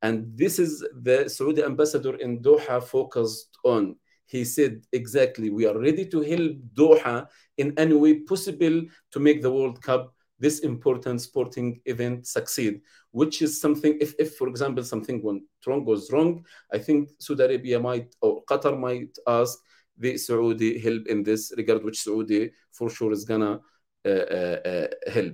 [0.01, 3.95] And this is the Saudi ambassador in Doha focused on
[4.25, 8.81] he said exactly we are ready to help doha in any way possible
[9.11, 10.13] to make the world cup.
[10.39, 12.81] This important sporting event succeed
[13.13, 17.43] which is something if, if for example something went wrong goes wrong i think saudi
[17.43, 19.59] arabia might or qatar might ask
[19.97, 23.59] the saudi help in this regard which saudi for sure is gonna
[24.05, 25.33] uh, uh, uh, help.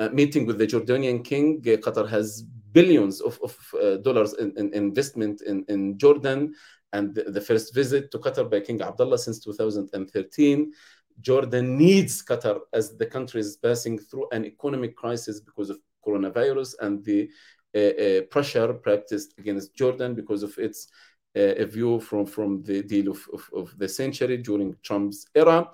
[0.00, 4.52] Uh, meeting with the jordanian king uh, qatar has billions of, of uh, dollars in,
[4.56, 6.52] in, investment in, in jordan
[6.92, 10.72] and the, the first visit to Qatar by King Abdullah since 2013.
[11.20, 16.74] Jordan needs Qatar as the country is passing through an economic crisis because of coronavirus
[16.80, 17.28] and the
[17.74, 20.88] uh, uh, pressure practiced against Jordan because of its
[21.34, 25.70] uh, view from, from the deal of, of, of, the century during Trump's era.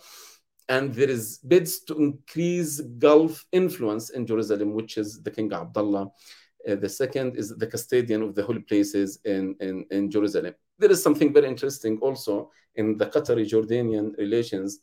[0.68, 6.08] And there is bids to increase Gulf influence in Jerusalem, which is the King Abdullah.
[6.66, 10.90] Uh, the second is the custodian of the holy places in, in, in Jerusalem there
[10.90, 14.80] is something very interesting also in the Qatari Jordanian relations.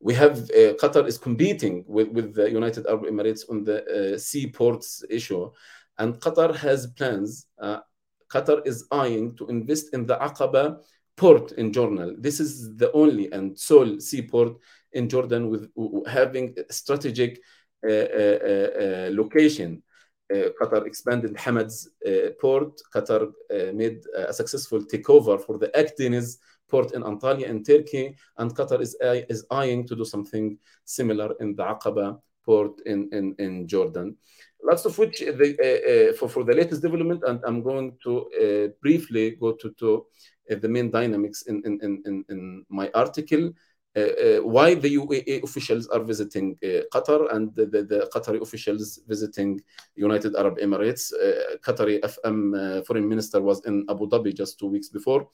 [0.00, 4.18] we have uh, Qatar is competing with, with the United Arab Emirates on the uh,
[4.18, 5.50] seaports issue,
[5.98, 7.46] and Qatar has plans.
[7.58, 7.80] Uh,
[8.28, 10.64] Qatar is eyeing to invest in the Aqaba
[11.16, 12.16] port in Jordan.
[12.20, 14.52] This is the only and sole seaport
[14.92, 15.70] in Jordan with
[16.06, 17.40] having a strategic
[17.86, 18.38] uh, uh,
[18.84, 19.82] uh, location.
[20.28, 22.80] Uh, Qatar expanded Hamad's uh, port.
[22.94, 28.54] Qatar uh, made a successful takeover for the Akdeniz port in Antalya in Turkey, and
[28.54, 33.68] Qatar is, is eyeing to do something similar in the Aqaba port in, in, in
[33.68, 34.16] Jordan.
[34.62, 38.12] Lots of which the, uh, uh, for, for the latest development, and I'm going to
[38.42, 40.06] uh, briefly go to, to
[40.48, 43.52] the main dynamics in, in, in, in my article.
[43.96, 48.42] Uh, uh, why the UAE officials are visiting uh, Qatar and the, the, the, Qatari
[48.42, 49.58] officials visiting
[49.94, 51.12] United Arab Emirates.
[51.64, 55.28] Qatari FM foreign minister was in Abu Dhabi just two weeks before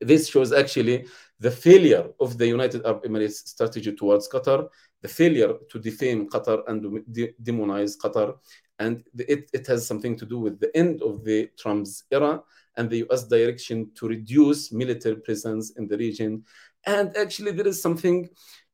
[0.00, 1.06] this shows actually
[1.38, 4.68] the failure of the United Arab Emirates strategy towards Qatar,
[5.02, 8.36] the failure to defame Qatar and de demonize Qatar.
[8.78, 12.42] And it, it has something to do with the end of the Trump's era
[12.76, 16.44] and the US direction to reduce military presence in the region.
[16.86, 18.28] And actually, there is something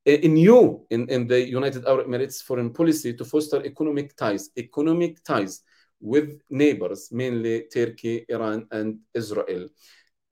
[0.07, 5.23] uh, new in, in the United Arab Emirates foreign policy to foster economic ties, economic
[5.25, 5.63] ties
[6.01, 9.69] with neighbors, mainly Turkey, Iran, and Israel.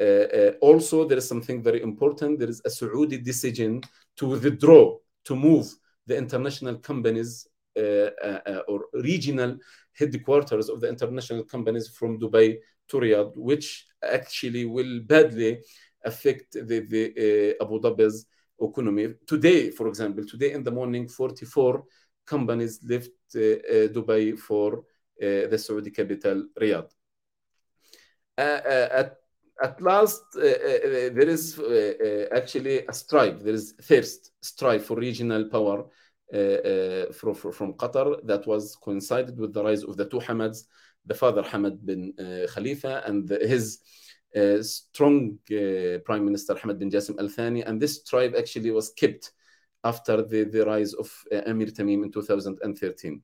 [0.00, 2.38] Uh, uh, also, there is something very important.
[2.38, 3.80] There is a Saudi decision
[4.16, 5.72] to withdraw, to move
[6.06, 8.10] the international companies uh,
[8.68, 9.56] or regional
[9.98, 12.56] headquarters of the international companies from Dubai
[12.88, 15.60] to Riyadh, which actually will badly
[16.04, 18.26] affect the, the uh, Abu Dhabi's
[18.60, 19.14] economy.
[19.26, 21.84] Today, for example, today in the morning, 44
[22.26, 24.84] companies left uh, uh, Dubai for
[25.18, 26.90] the Saudi capital, Riyadh.
[28.36, 29.16] at
[29.62, 34.96] at last, uh, uh, there is uh, actually a strife, there is thirst, strife for
[34.96, 35.84] regional power
[37.12, 40.66] from, from Qatar that was coincided with the rise of the two Hamads,
[41.06, 42.12] the father Hamad bin
[42.52, 43.78] Khalifa and the, his
[44.36, 48.90] uh, strong uh, Prime Minister Hamad bin Jassim Al Thani, and this tribe actually was
[48.90, 49.32] kept
[49.84, 53.22] after the, the rise of uh, Amir Tamim in 2013.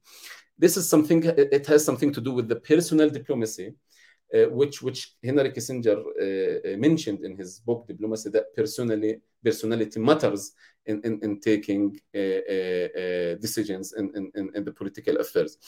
[0.58, 3.74] This is something, it has something to do with the personal diplomacy
[4.32, 10.52] uh, which which Henry Kissinger uh, mentioned in his book Diplomacy that personally personality matters
[10.86, 11.98] in, in, in taking
[13.40, 15.58] decisions in, in, in the political affairs.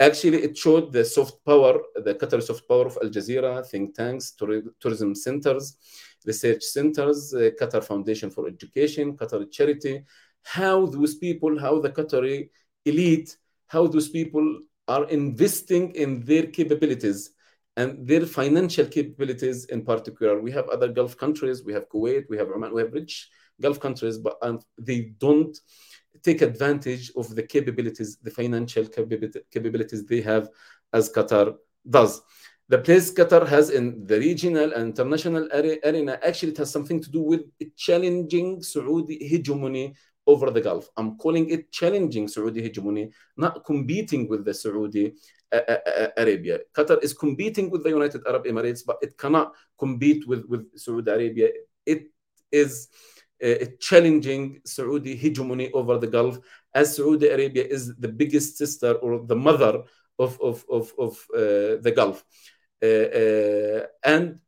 [0.00, 4.32] Actually, it showed the soft power, the Qatar soft power of Al Jazeera, think tanks,
[4.80, 5.76] tourism centers,
[6.26, 10.02] research centers, uh, Qatar Foundation for Education, Qatar Charity,
[10.42, 12.50] how those people, how the Qatari
[12.84, 13.36] elite,
[13.68, 17.30] how those people are investing in their capabilities
[17.76, 20.40] and their financial capabilities in particular.
[20.40, 23.28] We have other Gulf countries, we have Kuwait, we have Oman, we have rich
[23.60, 25.56] Gulf countries, but um, they don't
[26.24, 30.48] take advantage of the capabilities, the financial capabilities they have
[30.92, 31.54] as Qatar
[31.88, 32.22] does.
[32.68, 37.10] The place Qatar has in the regional and international arena actually it has something to
[37.10, 37.42] do with
[37.76, 39.94] challenging Saudi hegemony
[40.26, 40.88] over the Gulf.
[40.96, 45.12] I'm calling it challenging Saudi hegemony, not competing with the Saudi
[46.16, 46.60] Arabia.
[46.74, 51.10] Qatar is competing with the United Arab Emirates, but it cannot compete with, with Saudi
[51.10, 51.50] Arabia.
[51.84, 52.04] It
[52.50, 52.88] is
[53.78, 56.38] challenging Saudi hegemony over the Gulf,
[56.74, 59.82] as Saudi Arabia is the biggest sister or the mother
[60.18, 62.24] of, of, of, of uh, the Gulf.
[62.82, 64.38] Uh, uh and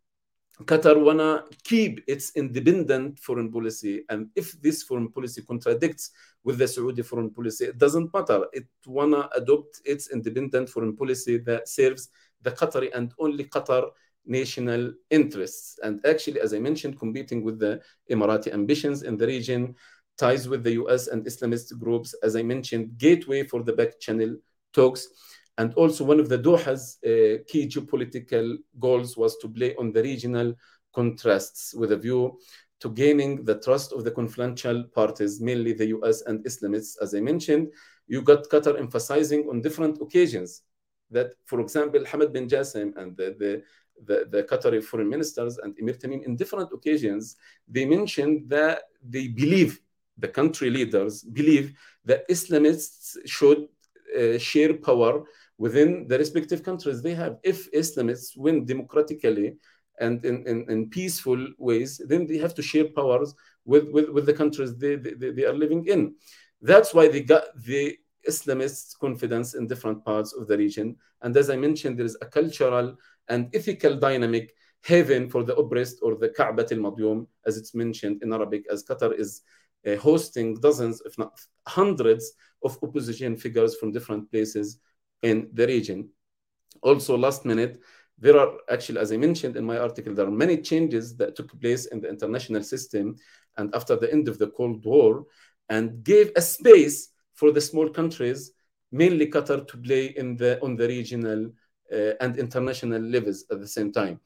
[0.65, 6.13] Qatar wanna keep its independent foreign policy, and if this foreign policy contradicts
[6.45, 8.47] with the Saudi foreign policy, it doesn't matter.
[8.55, 12.09] It wanna adopt its independent foreign policy that serves
[12.41, 13.91] the Qatari and only Qatar
[14.27, 15.79] national interests.
[15.83, 19.75] And actually, as I mentioned, competing with the Emirati ambitions in the region,
[20.19, 24.37] ties with the US and Islamist groups, as I mentioned, gateway for the back channel
[24.73, 25.09] talks.
[25.59, 30.03] And also one of the Doha's uh, key geopolitical goals was to play on the
[30.03, 30.55] regional
[30.95, 32.39] contrasts with a view
[32.81, 37.21] to gaining the trust of the confluential parties, mainly the US and Islamists, as I
[37.21, 37.69] mentioned.
[38.07, 40.63] You got Qatar emphasizing on different occasions
[41.11, 43.63] that, for example, Hamad bin Jassim and the, the,
[44.05, 47.37] the, the Qatari foreign ministers and Emir Tamim, in different occasions,
[47.69, 49.81] they mentioned that they believe,
[50.19, 51.75] the country leaders believe
[52.05, 53.69] that Islamists should
[54.19, 55.25] uh, share power
[55.59, 57.37] within the respective countries they have.
[57.43, 59.57] If Islamists win democratically
[60.01, 63.35] and in, in, in peaceful ways, then they have to share powers
[63.65, 66.15] with, with, with the countries they, they, they are living in.
[66.63, 67.97] That's why they got the
[68.29, 70.97] Islamists' confidence in different parts of the region.
[71.23, 72.97] And as I mentioned, there is a cultural
[73.29, 74.55] and ethical dynamic
[74.85, 79.19] haven for the oppressed or the Ka'bat al-Madyum, as it's mentioned in Arabic, as Qatar
[79.19, 79.43] is
[79.87, 82.33] uh, hosting dozens, if not hundreds,
[82.65, 84.79] of opposition figures from different places
[85.23, 86.09] in the region.
[86.83, 87.81] Also, last minute,
[88.19, 91.59] there are actually, as I mentioned in my article, there are many changes that took
[91.61, 93.17] place in the international system
[93.57, 95.25] and after the end of the Cold War
[95.69, 98.53] and gave a space for the small countries,
[98.91, 101.51] mainly Qatar, to play in the on the regional
[101.93, 104.19] Uh, and international levels at the same time.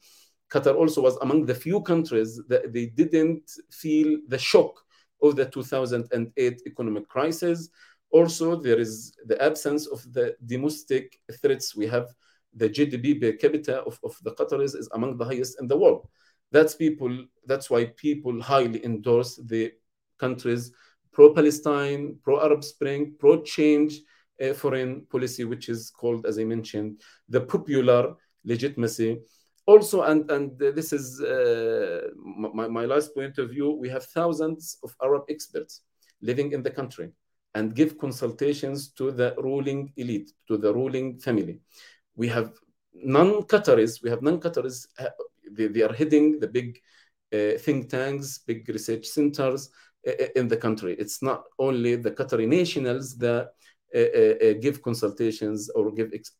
[0.51, 4.73] Qatar also was among the few countries that they didn't feel the shock
[5.21, 7.69] of the 2008 economic crisis.
[8.09, 11.75] Also, there is the absence of the domestic threats.
[11.75, 12.07] We have
[12.53, 16.07] the GDP per capita of, of the Qataris is among the highest in the world.
[16.51, 17.25] That's people.
[17.45, 19.71] That's why people highly endorse the
[20.17, 20.71] countries
[21.13, 23.99] pro-Palestine, pro-Arab Spring, pro-change
[24.41, 29.19] uh, foreign policy, which is called, as I mentioned, the popular legitimacy.
[29.67, 33.71] Also, and and this is uh, my, my last point of view.
[33.71, 35.81] We have thousands of Arab experts
[36.21, 37.11] living in the country
[37.53, 41.59] and give consultations to the ruling elite, to the ruling family.
[42.15, 42.53] We have
[42.93, 44.01] non-Qataris.
[44.03, 44.87] We have non-Qataris.
[44.97, 45.09] Uh,
[45.51, 46.79] they, they are heading the big
[47.33, 49.69] uh, think tanks, big research centers
[50.07, 50.95] uh, uh in the country.
[50.97, 53.51] It's not only the Qatari nationals that
[53.93, 56.31] give consultations or give ex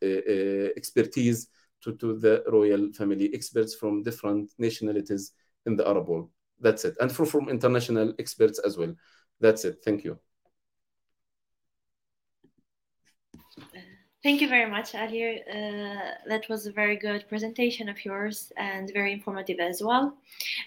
[0.78, 1.48] expertise
[1.82, 5.34] to, to the royal family, experts from different nationalities
[5.66, 6.30] in the Arab world.
[6.60, 6.96] That's it.
[7.00, 8.94] And for, from international experts as well.
[9.40, 9.80] That's it.
[9.84, 10.20] Thank you.
[14.24, 15.40] Thank you very much, Alir.
[15.50, 20.16] Uh, that was a very good presentation of yours and very informative as well.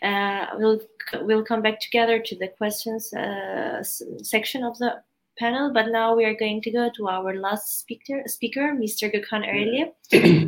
[0.03, 0.81] Uh, we'll
[1.21, 3.81] we'll come back together to the questions uh,
[4.25, 5.01] section of the
[5.39, 9.13] panel, but now we are going to go to our last speaker, speaker Mr.
[9.13, 9.93] Gökhan Ereli.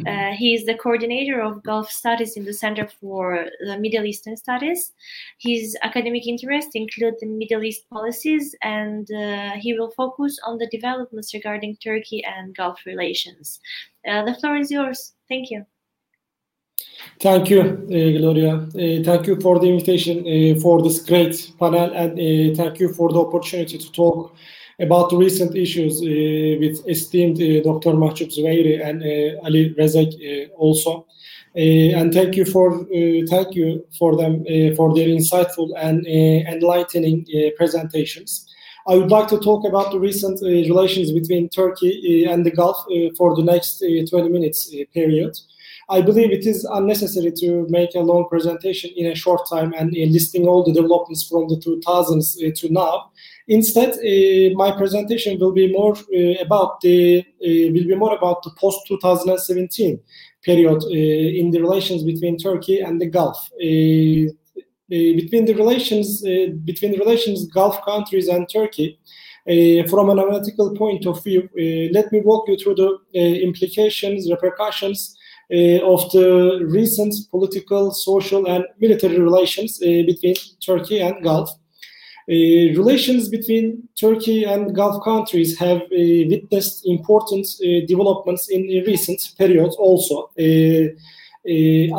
[0.07, 4.37] Uh, he is the coordinator of Gulf Studies in the Center for the Middle Eastern
[4.37, 4.93] Studies.
[5.39, 10.69] His academic interests include the Middle East policies, and uh, he will focus on the
[10.69, 13.61] developments regarding Turkey and Gulf relations.
[14.09, 15.15] Uh, the floor is yours.
[15.29, 15.67] Thank you.
[17.21, 18.55] Thank you, uh, Gloria.
[18.55, 22.93] Uh, thank you for the invitation uh, for this great panel, and uh, thank you
[22.93, 24.37] for the opportunity to talk
[24.79, 27.93] about recent issues uh, with esteemed uh, Dr.
[27.93, 31.07] Mahjoob Zweiri and uh, Ali Rezek also.
[31.55, 32.85] and thank you for
[33.31, 34.45] thank you for them
[34.77, 36.07] for their insightful and
[36.55, 37.25] enlightening
[37.57, 38.47] presentations.
[38.89, 42.53] I would like to talk about the recent uh, relations between Turkey uh, and the
[42.53, 45.37] Gulf uh, for the next 20 minutes period.
[45.89, 49.93] I believe it is unnecessary to make a long presentation in a short time and
[49.93, 53.11] listing all the developments from the 2000s to now.
[53.49, 58.43] Instead, uh, my presentation will be more uh, about the uh, will be more about
[58.43, 60.01] the post 2017
[60.43, 63.51] period in the relations between Turkey and the Gulf.
[64.89, 66.23] between the relations
[66.65, 68.99] between the relations Gulf countries and Turkey,
[69.49, 73.19] uh, from an analytical point of view, uh, let me walk you through the uh,
[73.19, 75.17] implications, repercussions
[75.49, 81.51] of the recent political, social, and military relations between Turkey and Gulf.
[82.29, 89.21] Uh, relations between Turkey and Gulf countries have uh, witnessed important uh, developments in recent
[89.39, 90.31] periods also.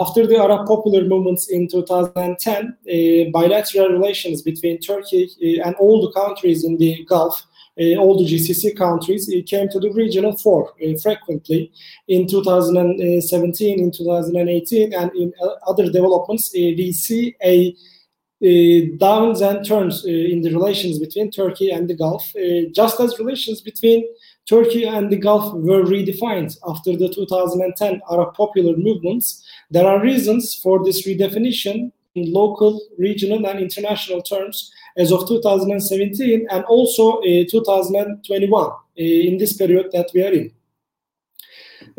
[0.03, 5.29] after the Arab popular movements in 2010, bilateral relations between Turkey
[5.63, 7.47] and all the countries in the Gulf
[7.79, 11.71] uh, all the GCC countries uh, came to the regional fore uh, frequently
[12.07, 15.31] in 2017, in 2018, and in
[15.67, 16.51] other developments.
[16.53, 17.96] we see a uh,
[18.41, 23.17] downs and turns uh, in the relations between Turkey and the Gulf, uh, just as
[23.17, 24.07] relations between
[24.47, 29.43] Turkey and the Gulf were redefined after the 2010 Arab popular movements.
[29.71, 36.47] There are reasons for this redefinition in local, regional, and international terms as of 2017
[36.49, 40.51] and also 2021 in this period that we are in.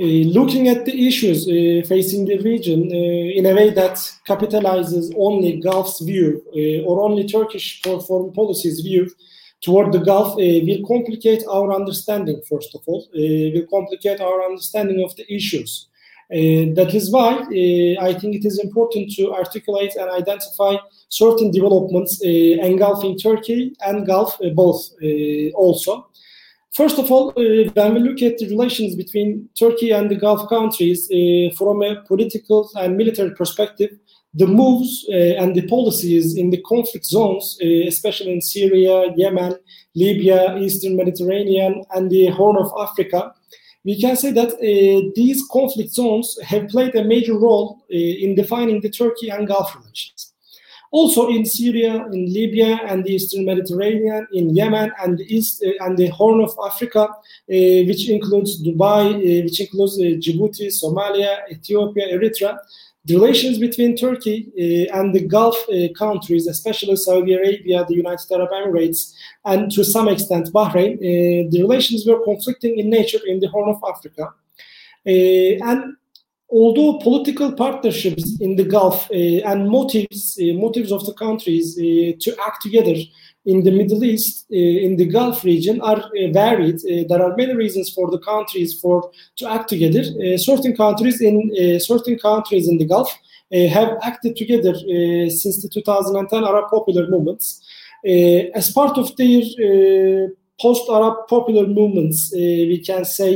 [0.00, 0.04] Uh,
[0.38, 3.94] looking at the issues uh, facing the region uh, in a way that
[4.26, 6.42] capitalizes only Gulf's view
[6.86, 9.10] or only Turkish foreign policy's view
[9.60, 15.14] toward the Gulf will complicate our understanding, first of all, will complicate our understanding of
[15.16, 15.88] the issues.
[16.30, 20.76] Uh, that is why uh, I think it is important to articulate and identify
[21.08, 24.90] certain developments uh, engulfing Turkey and Gulf both
[25.54, 26.06] also.
[26.74, 30.48] First of all, uh, when we look at the relations between Turkey and the Gulf
[30.48, 33.90] countries uh, from a political and military perspective,
[34.34, 39.54] the moves uh, and the policies in the conflict zones, uh, especially in Syria, Yemen,
[39.94, 43.32] Libya, Eastern Mediterranean, and the Horn of Africa,
[43.84, 48.34] we can say that uh, these conflict zones have played a major role uh, in
[48.34, 50.34] defining the Turkey and Gulf relations.
[50.90, 55.84] Also in Syria, in Libya, and the Eastern Mediterranean, in Yemen, and the East uh,
[55.84, 57.14] and the Horn of Africa, uh,
[57.46, 62.58] which includes Dubai, uh, which includes Djibouti, Somalia, Ethiopia, Eritrea.
[63.04, 64.52] The relations between Turkey
[64.92, 65.56] and the Gulf
[65.96, 69.14] countries, especially Saudi Arabia, the United Arab Emirates,
[69.46, 73.82] and to some extent Bahrain, the relations were conflicting in nature in the Horn of
[73.88, 74.34] Africa.
[75.06, 75.96] and
[76.50, 82.16] although political partnerships in the Gulf uh, and motives uh, motives of the countries uh,
[82.20, 82.94] to act together
[83.44, 86.76] in the Middle East, uh, in the Gulf region, are uh, varied.
[86.76, 90.02] Uh, there are many reasons for the countries for to act together.
[90.38, 91.36] certain countries in
[91.80, 93.10] certain countries in the Gulf
[93.50, 94.74] have acted together
[95.40, 97.46] since the 2010 Arab Popular Movements.
[98.60, 100.28] as part of their
[100.60, 103.30] post-Arab popular movements, we can say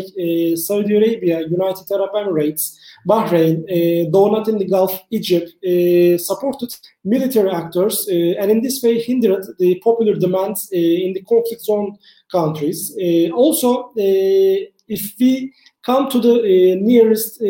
[0.57, 2.77] Saudi Arabia, United Arab Emirates,
[3.09, 3.65] Bahrain,
[4.13, 6.75] though not in the Gulf, Egypt, uh, supported
[7.05, 11.97] military actors uh, and in this way hindered the popular demands in the conflict zone
[12.31, 12.95] countries.
[13.35, 17.41] also, if we come to the nearest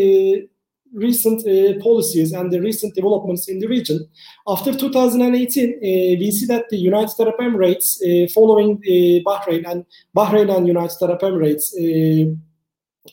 [0.92, 4.06] recent uh, policies and the recent developments in the region.
[4.46, 8.78] After 2018, uh, we see that the United Arab Emirates, uh, following
[9.26, 9.84] Bahrain and
[10.14, 11.72] Bahrain and United Arab Emirates,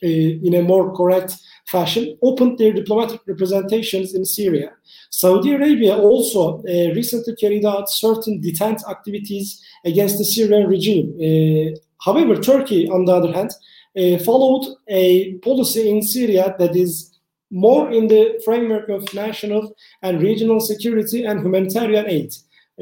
[0.02, 1.36] in a more correct
[1.68, 4.72] fashion, opened their diplomatic representations in Syria.
[5.10, 11.08] Saudi Arabia also uh, recently carried out certain detent activities against the Syrian regime.
[11.20, 13.52] Uh, however, Turkey, on the other hand,
[13.98, 17.18] uh, followed a policy in Syria that is
[17.52, 22.32] more in the framework of national and regional security and humanitarian aid.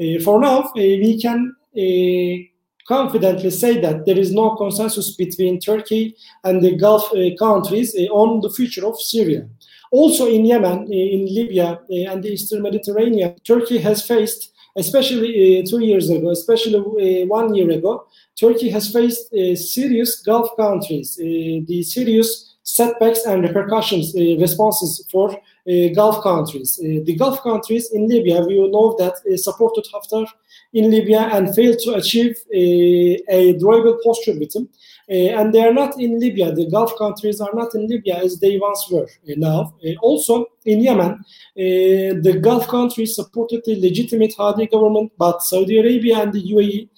[0.00, 2.57] Uh, for now, uh, we can uh,
[2.88, 8.04] confidently say that there is no consensus between Turkey and the Gulf uh, countries uh,
[8.12, 9.46] on the future of Syria.
[9.90, 15.60] Also in Yemen, uh, in Libya, uh, and the Eastern Mediterranean, Turkey has faced, especially
[15.60, 18.06] uh, two years ago, especially uh, one year ago,
[18.40, 25.36] Turkey has faced serious Gulf countries, the serious setbacks and repercussions, responses for
[25.96, 26.76] Gulf countries.
[26.76, 30.28] the Gulf countries in Libya, we know that supported Haftar
[30.72, 34.68] in Libya and failed to achieve a, a durable post-terrorism.
[35.10, 36.52] Uh, and they are not in Libya.
[36.52, 39.74] The Gulf countries are not in Libya as they once were uh, now.
[39.82, 41.24] Uh, also, in Yemen,
[41.56, 46.88] the Gulf countries supported the legitimate Hadi government, but Saudi Arabia and the UAE,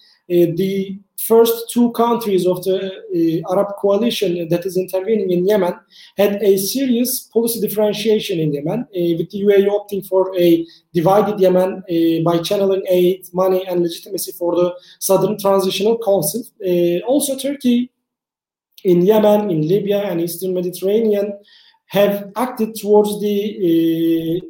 [0.57, 5.75] the first two countries of the uh, Arab coalition that is intervening in Yemen
[6.17, 11.39] had a serious policy differentiation in Yemen, uh, with the UAE opting for a divided
[11.39, 16.43] Yemen uh, by channeling aid, money, and legitimacy for the Southern Transitional Council.
[16.67, 17.91] Uh, also, Turkey
[18.85, 21.39] in Yemen, in Libya, and Eastern Mediterranean
[21.87, 24.47] have acted towards the uh,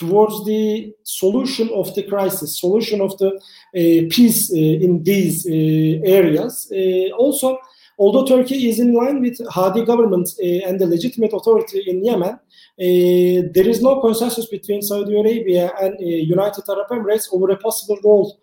[0.00, 6.18] towards the solution of the crisis, solution of the uh, peace uh, in these uh,
[6.18, 6.72] areas.
[7.18, 7.58] Also,
[7.98, 10.28] although Turkey is in line with Hadi government
[10.66, 12.38] and the legitimate authority in Yemen,
[12.78, 18.39] there is no consensus between Saudi Arabia and United Arab Emirates over a possible role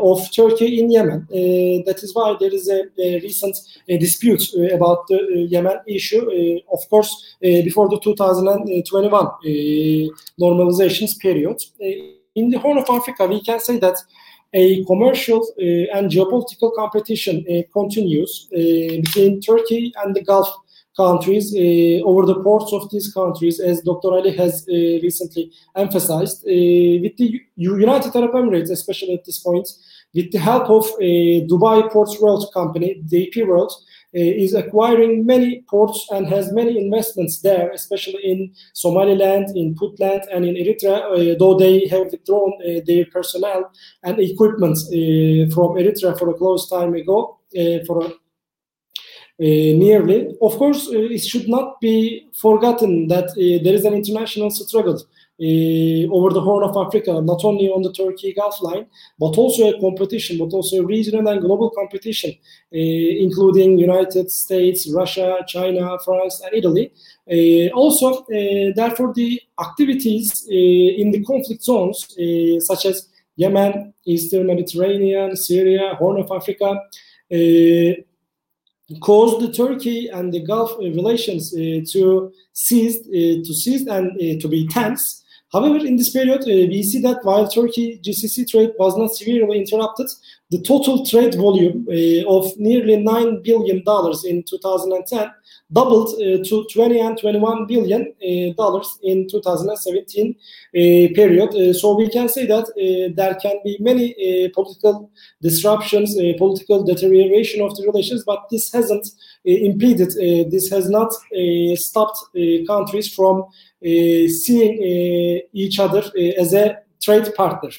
[0.00, 1.26] of Turkey in Yemen.
[1.30, 3.56] Uh, that is why there is a, a recent
[3.90, 6.60] uh, dispute about the Yemen issue.
[6.72, 9.28] of course, before the 2021
[10.38, 11.58] normalizations period.
[12.34, 13.96] in the Horn of Africa, we can say that
[14.52, 20.48] a commercial uh, and geopolitical competition uh, continues uh, between Turkey and the Gulf
[20.96, 24.08] countries uh, over the ports of these countries, as Dr.
[24.08, 29.68] Ali has uh, recently emphasized, uh, with the United Arab Emirates, especially at this point,
[30.14, 30.84] with the help of
[31.48, 33.72] Dubai Ports World company, DP World,
[34.12, 40.44] is acquiring many ports and has many investments there, especially in Somaliland, in Puntland, and
[40.44, 42.52] in Eritrea, though they have withdrawn
[42.88, 43.70] their personnel
[44.02, 44.76] and equipment
[45.54, 47.38] from Eritrea for a close time ago,
[47.86, 48.10] for a uh,
[49.40, 50.36] Uh, nearly.
[50.42, 54.96] Of course, uh, it should not be forgotten that uh, there is an international struggle
[54.96, 58.84] uh, over the Horn of Africa, not only on the Turkey Gulf line,
[59.18, 64.86] but also a competition, but also a regional and global competition, uh, including United States,
[64.92, 66.92] Russia, China, France, and Italy.
[67.72, 68.26] also,
[68.76, 72.14] therefore, the activities in the conflict zones,
[72.66, 76.78] such as Yemen, Eastern Mediterranean, Syria, Horn of Africa,
[79.00, 84.40] caused the Turkey and the Gulf relations uh, to cease uh, to cease and uh,
[84.40, 85.24] to be tense.
[85.52, 89.58] However, in this period, uh, we see that while Turkey GCC trade was not severely
[89.58, 90.08] interrupted,
[90.50, 93.78] the total trade volume uh, of nearly $9 billion
[94.24, 95.30] in 2010
[95.72, 100.72] doubled uh, to 20 and 21 billion uh, dollars in 2017 uh,
[101.14, 101.54] period.
[101.54, 107.62] Uh, so we can say that uh, there can be many political disruptions, political deterioration
[107.62, 109.06] of the relations, but this hasn't
[109.44, 110.10] impeded,
[110.50, 111.12] this has not
[111.76, 112.18] stopped
[112.66, 113.44] countries from
[113.82, 116.02] seeing each other
[116.38, 117.70] as a trade partner.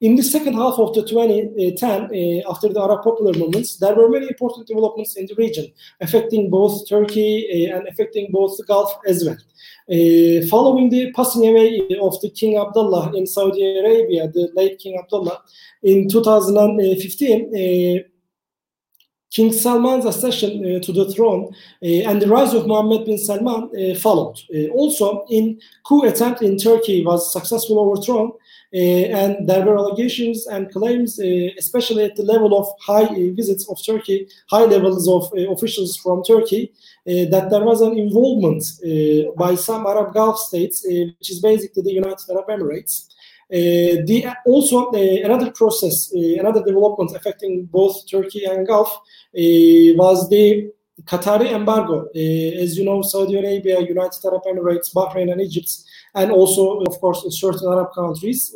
[0.00, 4.08] In the second half of the 2010, uh, after the Arab popular movements, there were
[4.08, 8.96] many important developments in the region, affecting both Turkey uh, and affecting both the Gulf
[9.08, 9.36] as well.
[9.90, 15.00] Uh, following the passing away of the King Abdullah in Saudi Arabia, the late King
[15.02, 15.42] Abdullah,
[15.82, 18.04] in 2015,
[19.30, 23.70] King Salman's accession uh, to the throne uh, and the rise of Mohammed bin Salman
[23.76, 24.38] uh, followed.
[24.72, 28.32] also, in coup attempt in Turkey was successful overthrown,
[28.72, 31.18] and there were allegations and claims,
[31.58, 36.72] especially at the level of high visits of Turkey, high levels of officials from Turkey,
[37.06, 38.62] that there was an involvement
[39.38, 43.14] by some Arab Gulf states, which is basically the United Arab Emirates, uh,
[43.50, 48.90] the, also, uh, another process, uh, another development affecting both Turkey and Gulf
[49.32, 50.70] was the
[51.04, 52.08] Qatari embargo.
[52.62, 55.70] as you know, Saudi Arabia, United Arab Emirates, Bahrain, and Egypt,
[56.14, 58.52] and also, of course, certain Arab countries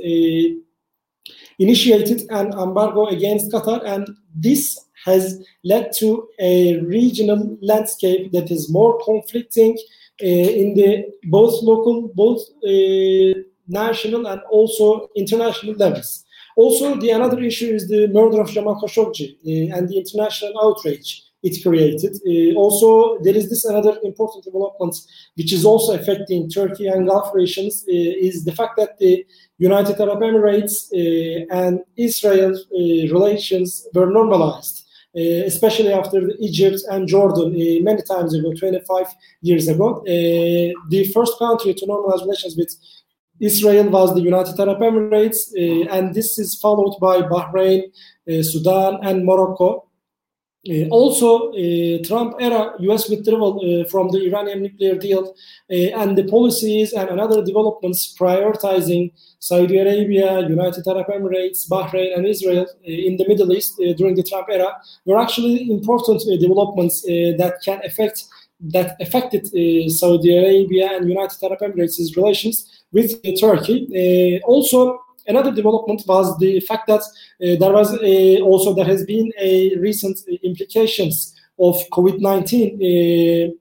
[1.59, 8.71] initiated an embargo against Qatar, and this has led to a regional landscape that is
[8.71, 9.77] more conflicting
[10.23, 16.25] uh, in the both local, both uh, national and also international levels.
[16.57, 21.23] Also, the another issue is the murder of Jamal Khashoggi uh, and the international outrage
[21.43, 22.15] it created.
[22.27, 24.95] Uh, also, there is this another important development
[25.35, 29.25] which is also affecting Turkey and Gulf regions uh, is the fact that the
[29.59, 34.79] United Arab Emirates uh, and Israel uh, relations were normalized.
[35.15, 39.07] Uh, especially after Egypt and Jordan uh, many times ago, 25
[39.43, 40.03] years ago.
[40.07, 42.75] the first country to normalize relations with
[43.43, 47.83] Israel was the United Arab Emirates, uh, and this is followed by Bahrain,
[48.31, 49.89] uh, Sudan, and Morocco.
[50.71, 53.11] Uh, also, uh, Trump era U.S.
[53.11, 55.35] withdrawal uh, from the Iranian nuclear deal
[55.69, 62.67] and the policies and other developments prioritizing Saudi Arabia, United Arab Emirates, Bahrain, and Israel
[62.85, 64.71] in the Middle East during the Trump era
[65.05, 68.25] were actually important developments that can affect
[68.61, 69.45] that affected
[69.91, 74.41] Saudi Arabia and United Arab Emirates' relations with Turkey.
[74.43, 79.05] Uh, also, another development was the fact that uh, there was a, also there has
[79.05, 83.59] been a recent implications of COVID-19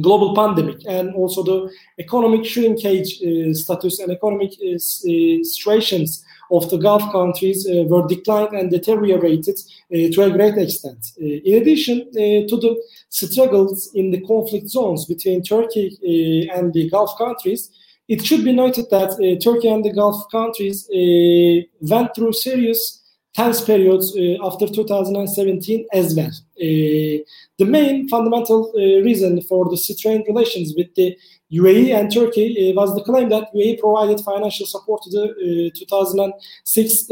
[0.00, 6.68] global pandemic and also the economic shrinkage uh, status and economic uh, uh, situations of
[6.70, 9.56] the Gulf countries were declined and deteriorated
[9.90, 11.04] to a great extent.
[11.18, 17.68] in addition to the struggles in the conflict zones between Turkey and the Gulf countries,
[18.08, 23.02] it should be noted that uh, Turkey and the Gulf countries uh, went through serious
[23.34, 26.26] tense periods uh, after 2017 as well.
[26.26, 27.20] Uh,
[27.58, 31.16] the main fundamental uh, reason for the strained relations with the
[31.52, 37.06] UAE and Turkey uh, was the claim that UAE provided financial support to the 2006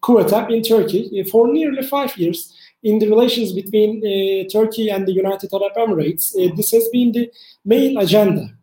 [0.00, 2.54] coup attempt in Turkey for nearly five years
[2.84, 4.00] in the relations between
[4.48, 6.32] Turkey and the United Arab Emirates.
[6.56, 7.30] this has been the
[7.64, 8.61] main agenda uh,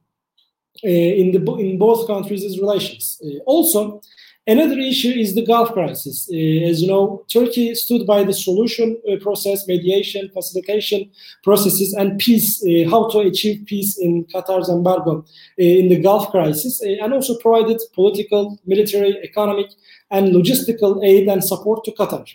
[0.84, 3.20] in the in both countries' relations.
[3.24, 4.02] Uh, also,
[4.50, 6.28] Another issue is the Gulf crisis.
[6.28, 11.12] Uh, as you know, Turkey stood by the solution uh, process, mediation, facilitation
[11.44, 15.24] processes, and peace, uh, how to achieve peace in Qatar's embargo
[15.60, 19.68] in the Gulf crisis, and also provided political, military, economic,
[20.10, 22.26] and logistical aid and support to Qatar.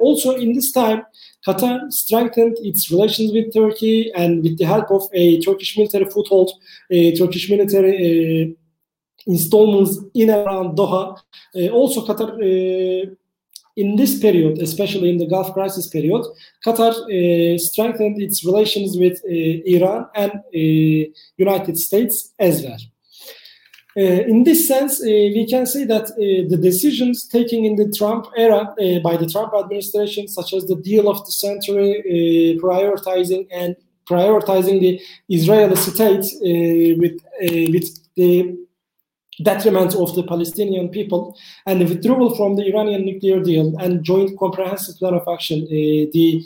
[0.00, 1.02] also, in this time,
[1.46, 6.52] Qatar strengthened its relations with Turkey and with the help of a Turkish military foothold,
[6.90, 8.56] a Turkish military
[9.26, 11.18] installments in around Doha.
[11.54, 13.14] Uh, also, Qatar, uh,
[13.76, 16.22] in this period, especially in the Gulf crisis period,
[16.64, 20.32] Qatar uh, strengthened its relations with uh, Iran and
[21.36, 22.78] United States as well.
[23.96, 27.90] Uh, in this sense, uh, we can say that uh, the decisions taken in the
[27.90, 33.74] Trump era by the Trump administration, such as the deal of the century, prioritizing and
[34.08, 36.24] prioritizing the Israeli state
[37.00, 37.20] with
[37.74, 38.56] with the
[39.42, 41.36] detriment of the Palestinian people
[41.66, 46.10] and the withdrawal from the Iranian nuclear deal and joint comprehensive plan of action, uh,
[46.12, 46.44] the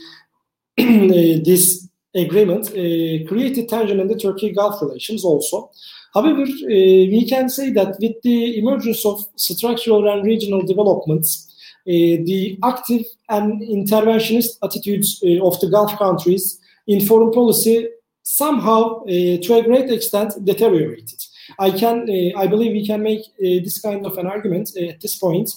[0.79, 5.71] uh, this agreement uh, created tension in the Turkey-Gulf relations also.
[6.13, 11.53] However, we can say that with the emergence of structural and regional developments,
[11.85, 17.89] the active and interventionist attitudes of the Gulf countries in foreign policy
[18.23, 21.21] somehow, to a great extent, deteriorated.
[21.59, 24.91] I can, uh, I believe, we can make uh, this kind of an argument uh,
[24.93, 25.51] at this point.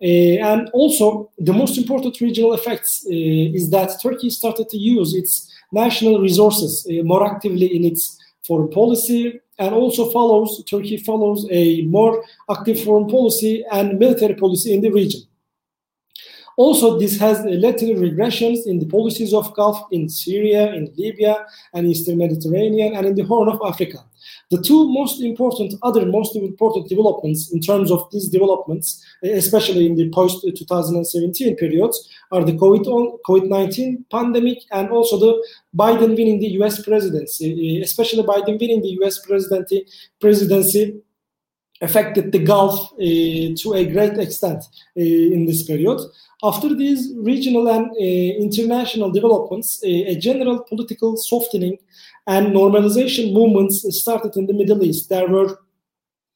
[0.00, 5.32] and also, the most important regional effects is that Turkey started to use its
[5.70, 6.72] national resources
[7.04, 8.02] more actively in its
[8.46, 14.72] foreign policy and also follows Turkey follows a more active foreign policy and military policy
[14.74, 15.22] in the region.
[16.56, 21.46] Also, this has led to regressions in the policies of Gulf in Syria, in Libya,
[21.72, 24.04] and Eastern Mediterranean, and in the Horn of Africa.
[24.50, 29.96] The two most important, other most important developments in terms of these developments, especially in
[29.96, 36.52] the post 2017 periods, are the COVID 19 pandemic and also the Biden winning the
[36.62, 39.86] US presidency, eh, especially Biden winning the US presidency,
[40.20, 41.02] presidency
[41.82, 42.96] affected the Gulf uh,
[43.62, 44.62] to a great extent
[44.96, 45.00] uh,
[45.36, 46.00] in this period.
[46.42, 51.78] After these regional and uh, international developments, a general political softening
[52.26, 55.08] and normalization movements started in the Middle East.
[55.08, 55.58] There were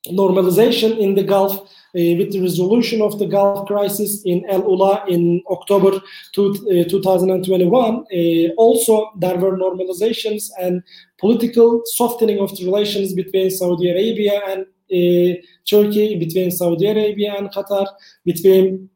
[0.09, 5.05] normalization in the Gulf uh, with the resolution of the Gulf crisis in El Ula
[5.09, 6.01] in October
[6.35, 8.05] to, uh, 2021.
[8.13, 10.83] Uh, also, there were normalizations and
[11.19, 15.35] political softening of the relations between Saudi Arabia and uh,
[15.69, 17.87] Turkey, between Saudi Arabia and Qatar,
[18.25, 18.89] between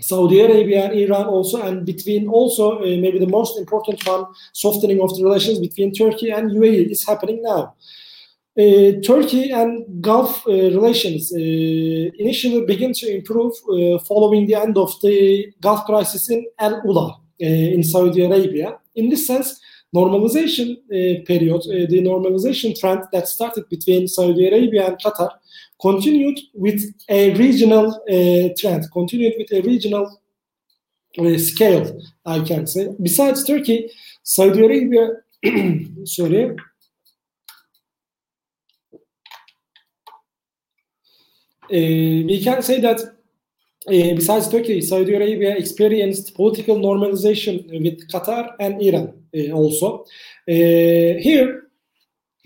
[0.00, 5.00] Saudi Arabia and Iran also, and between also uh, maybe the most important one, softening
[5.00, 7.74] of the relations between Turkey and UAE is happening now.
[8.58, 14.76] Uh, Turkey and Gulf uh, relations uh, initially began to improve uh, following the end
[14.76, 18.78] of the Gulf crisis in Al Ula uh, in Saudi Arabia.
[18.94, 19.58] In this sense,
[19.94, 20.76] normalization
[21.26, 25.30] period, the normalization trend that started between Saudi Arabia and Qatar
[25.82, 30.20] continued with a regional uh, trend, continued with a regional
[31.18, 32.88] uh, scale, I can say.
[33.02, 33.90] Besides Turkey,
[34.22, 35.08] Saudi Arabia,
[36.04, 36.56] sorry, uh,
[41.70, 48.80] we can say that uh, besides Turkey, Saudi Arabia experienced political normalization with Qatar and
[48.80, 49.21] Iran uh,
[49.52, 50.04] also.
[50.48, 51.62] Uh, here,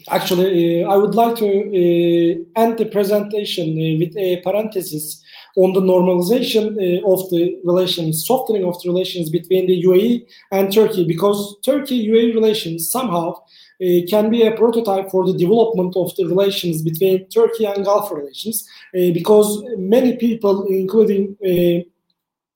[0.09, 5.21] Actually, uh, I would like to uh, end the presentation uh, with a parenthesis
[5.57, 10.73] on the normalization uh, of the relations, softening of the relations between the UAE and
[10.73, 16.27] Turkey, because Turkey-UAE relations somehow uh, can be a prototype for the development of the
[16.27, 21.37] relations between Turkey and Gulf relations, uh, because many people, including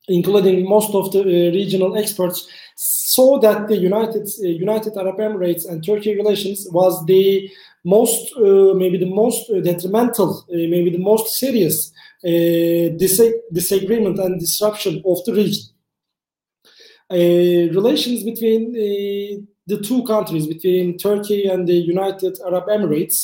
[0.09, 1.23] including most of the
[1.53, 2.49] regional experts,
[2.83, 7.51] saw that the United uh, United Arab Emirates and Turkey relations was the
[7.85, 15.03] most uh, maybe the most detrimental, uh, maybe the most serious dis- disagreement and disruption
[15.05, 15.65] of the region.
[17.79, 18.63] relations between
[19.71, 23.19] the two countries, between Turkey and the United Arab Emirates,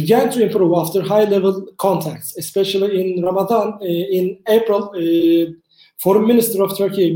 [0.00, 1.54] began to improve after high-level
[1.86, 3.78] contacts, especially in Ramadan
[4.18, 4.82] in April
[6.02, 7.12] Foreign Minister of Turkey,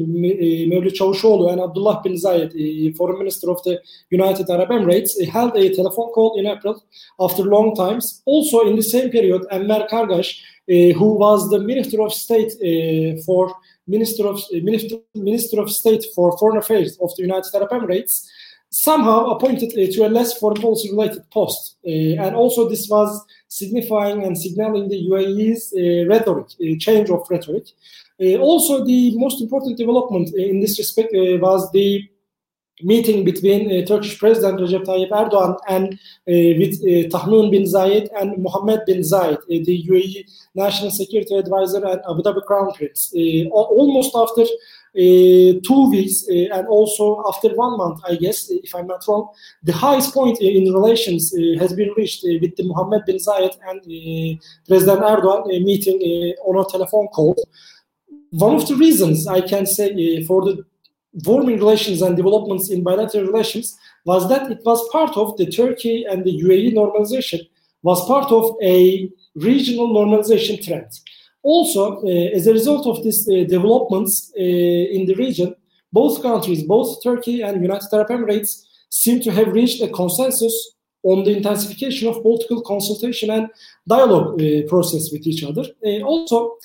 [0.66, 2.52] Mevlut Çavuşoğlu, and Abdullah bin Zayed,
[2.96, 6.74] Foreign Minister of the United Arab Emirates, held a telephone call in April
[7.18, 8.22] after long times.
[8.26, 10.40] Also in the same period, Enver Gargash,
[10.98, 12.52] who was the Minister of State
[13.24, 13.54] for
[13.86, 18.26] Minister of Minister, Minister of State for Foreign Affairs of the United Arab Emirates,
[18.70, 21.76] somehow appointed to a less foreign policy related post.
[21.84, 23.10] and also this was
[23.48, 25.72] signifying and signaling the UAE's
[26.08, 26.48] rhetoric,
[26.80, 27.66] change of rhetoric.
[28.22, 32.08] Uh, also, the most important development in this respect uh, was the
[32.82, 35.96] meeting between uh, Turkish President Recep Tayyip Erdogan and uh,
[36.26, 41.84] with uh, Tahnoon bin Zayed and Mohammed bin Zayed, uh, the UAE National Security Advisor
[41.84, 43.12] and Abu Dhabi Crown Prince.
[43.50, 44.44] almost after
[44.94, 49.28] two weeks and also after one month, I guess, if I'm not wrong,
[49.62, 53.80] the highest point in relations has been reached with the Mohammed bin Zayed and
[54.68, 55.98] President Erdogan meeting
[56.44, 57.36] on a telephone call
[58.32, 60.64] one of the reasons I can say uh, for the
[61.24, 63.76] warming relations and developments in bilateral relations
[64.06, 67.40] was that it was part of the Turkey and the UAE normalization,
[67.82, 70.88] was part of a regional normalization trend.
[71.42, 75.54] Also, uh, as a result of these uh, developments uh, in the region,
[75.92, 80.54] both countries, both Turkey and United Arab Emirates, seem to have reached a consensus
[81.02, 83.48] on the intensification of political consultation and
[83.86, 85.64] dialogue uh, process with each other.
[85.84, 86.56] Uh, also,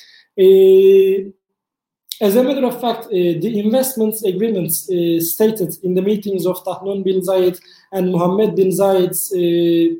[2.19, 6.63] as a matter of fact, uh, the investments agreements uh, stated in the meetings of
[6.63, 7.59] Tahnoun bin Zayed
[7.91, 9.95] and Mohammed bin Zayed's uh,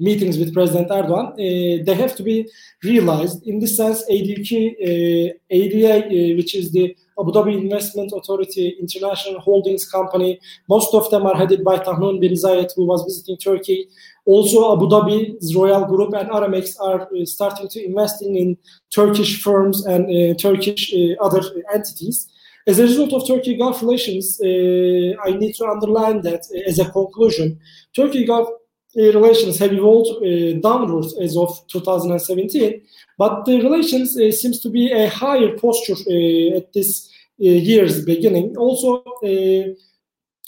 [0.00, 2.48] meetings with President Erdogan, uh, they have to be
[2.84, 3.46] realized.
[3.46, 9.40] In this sense, ADQ, uh, ADA, uh, which is the Abu Dhabi Investment Authority International
[9.40, 10.38] Holdings Company,
[10.68, 13.88] most of them are headed by Tahnoun bin Zayed, who was visiting Turkey.
[14.28, 18.58] Also, Abu Dhabi's Royal Group and Aramex are uh, starting to investing in
[18.94, 21.40] Turkish firms and uh, Turkish uh, other
[21.72, 22.28] entities.
[22.66, 27.58] As a result of Turkey-Gulf relations, I need to underline that as a conclusion,
[27.96, 28.48] Turkey-Gulf
[28.96, 32.82] relations have evolved uh, downwards as of 2017,
[33.16, 38.54] but the relations uh, seems to be a higher posture uh, at this year's beginning.
[38.58, 39.02] Also,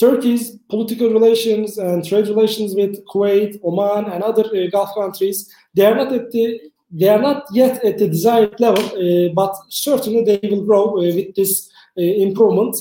[0.01, 5.95] Turkey's political relations and trade relations with Kuwait, Oman, and other Gulf countries they are
[5.95, 6.59] not at the
[6.91, 11.15] they are not yet at the desired level, uh, but certainly they will grow uh,
[11.15, 12.75] with this uh, improvement.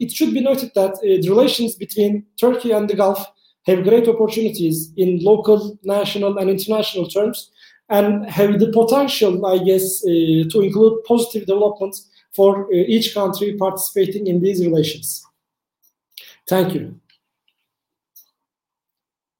[0.00, 3.24] it should be noted that the relations between Turkey and the Gulf
[3.66, 7.50] have great opportunities in local, national, and international terms,
[7.88, 13.56] and have the potential, I guess, uh, to include positive developments for uh, each country
[13.56, 15.24] participating in these relations.
[16.46, 17.00] Thank you.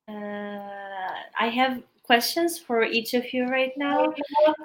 [0.08, 0.62] Uh,
[1.38, 4.12] I have questions for each of you right now,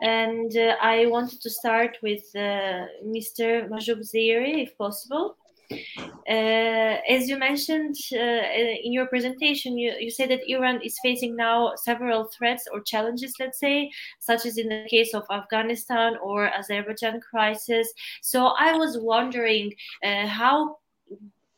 [0.01, 3.69] and uh, I wanted to start with uh, Mr.
[3.69, 5.35] Mahjoob Zweiri, if possible.
[5.71, 11.35] Uh, as you mentioned uh, in your presentation, you, you said that Iran is facing
[11.35, 16.49] now several threats or challenges, let's say, such as in the case of Afghanistan or
[16.53, 17.91] Azerbaijan crisis.
[18.21, 19.73] So I was wondering
[20.03, 20.77] uh, how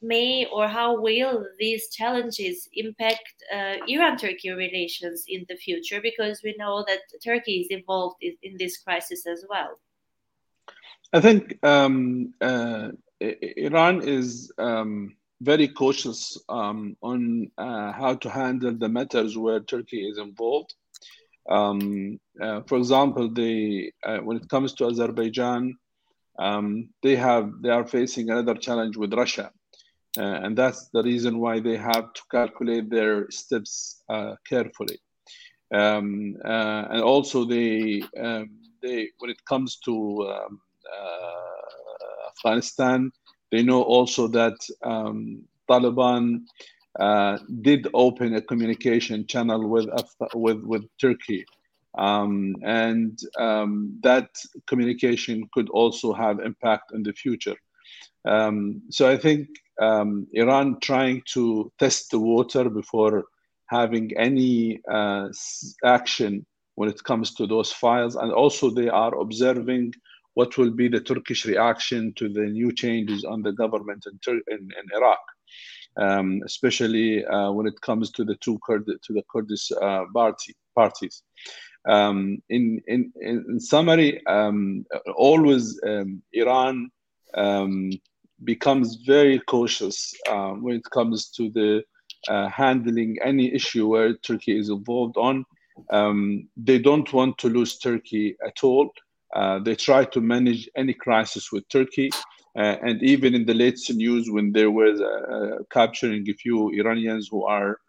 [0.01, 6.01] may or how will these challenges impact uh, Iran-Turkey relations in the future?
[6.01, 9.79] Because we know that Turkey is involved in, in this crisis as well.
[11.13, 12.89] I think um, uh,
[13.19, 20.07] Iran is um, very cautious um, on uh, how to handle the matters where Turkey
[20.07, 20.73] is involved.
[21.49, 25.77] Um, uh, for example, uh, when it comes to Azerbaijan,
[26.39, 29.51] um, they have they are facing another challenge with Russia,
[30.17, 34.99] uh, and that's the reason why they have to calculate their steps uh, carefully.
[35.73, 38.49] Um, uh, and also, they um,
[38.81, 40.49] they when it comes to
[42.29, 43.11] Afghanistan.
[43.51, 46.41] They know also that um, Taliban
[46.99, 49.87] uh, did open a communication channel with
[50.33, 51.45] with with Turkey,
[51.97, 54.29] um, and um, that
[54.67, 57.55] communication could also have impact in the future.
[58.25, 59.47] Um, so I think
[59.81, 63.25] um, Iran trying to test the water before
[63.65, 65.29] having any uh,
[65.83, 69.93] action when it comes to those files, and also they are observing
[70.33, 74.43] what will be the Turkish reaction to the new changes on the government in, Tur-
[74.47, 75.19] in, in Iraq,
[75.97, 80.55] um, especially uh, when it comes to the two Kurd to the Kurdish uh, party,
[80.75, 81.23] parties.
[81.87, 86.91] Um, in, in, in summary, um, always um, Iran
[87.35, 87.89] um,
[88.43, 91.83] becomes very cautious uh, when it comes to the
[92.27, 95.45] uh, handling any issue where Turkey is involved on.
[95.91, 98.91] Um, they don't want to lose Turkey at all.
[99.35, 102.09] Uh, they try to manage any crisis with Turkey.
[102.57, 107.29] Uh, and even in the latest news, when there was uh, capturing a few Iranians
[107.31, 107.79] who are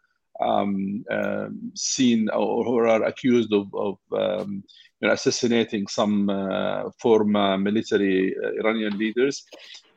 [0.41, 4.65] um, um, seen or who are accused of, of um,
[5.01, 9.45] you know, assassinating some uh, former military uh, Iranian leaders,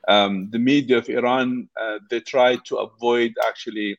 [0.08, 1.70] um, the media of Iran
[2.10, 3.98] they try to avoid actually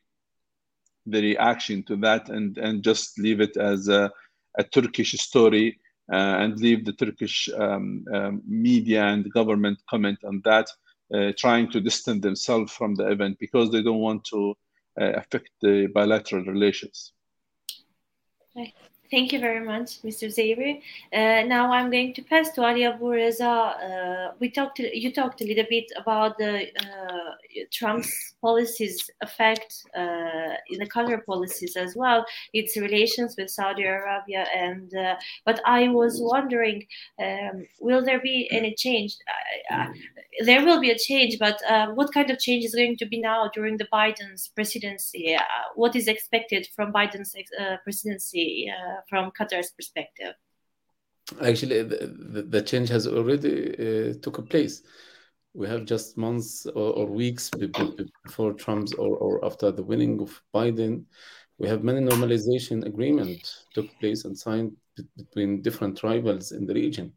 [1.07, 4.11] the reaction to that and, and just leave it as a,
[4.57, 5.79] a Turkish story
[6.11, 10.67] uh, and leave the Turkish um, um, media and government comment on that,
[11.13, 14.55] uh, trying to distance themselves from the event because they don't want to
[14.99, 17.13] uh, affect the bilateral relations.
[19.09, 20.27] Thank you very much, Mr.
[20.27, 20.81] Zweiri.
[21.13, 23.47] Uh, now I'm going to pass to Ali Abu Reza.
[23.47, 27.31] Uh, we talked, you talked a little bit about the uh,
[27.71, 34.45] Trump's policies effect uh, in the Qatar policies as well, its relations with Saudi Arabia,
[34.53, 36.85] and uh, but I was wondering,
[37.19, 39.15] um, will there be any change?
[40.45, 43.19] there will be a change, but uh, what kind of change is going to be
[43.19, 45.35] now during the Biden's presidency?
[45.75, 47.35] what is expected from Biden's
[47.83, 48.69] presidency?
[49.09, 50.33] From Qatar's perspective?
[51.43, 54.81] Actually, the, the, change has already uh, took place.
[55.53, 60.41] We have just months or, or weeks before Trump's or, or after the winning of
[60.53, 61.03] Biden,
[61.57, 64.75] we have many normalization agreement took place and signed
[65.17, 67.13] between different tribals in the region.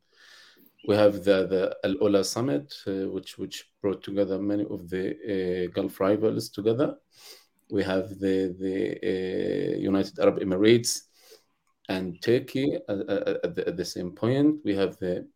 [0.88, 5.66] We have the, the Al Ula Summit, uh, which, which brought together many of the
[5.66, 6.96] uh, Gulf rivals together.
[7.70, 11.02] We have the, the uh, United Arab Emirates
[11.90, 12.98] and Turkey at,
[13.44, 14.60] at, the, at, the, same point.
[14.64, 15.26] We have the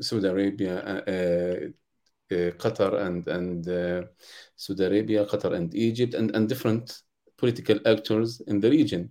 [0.00, 4.08] Saudi Arabia, uh, uh, Qatar, and, and
[4.56, 7.02] Saudi Arabia, Qatar, and Egypt, and, and different
[7.38, 9.10] political actors in the region.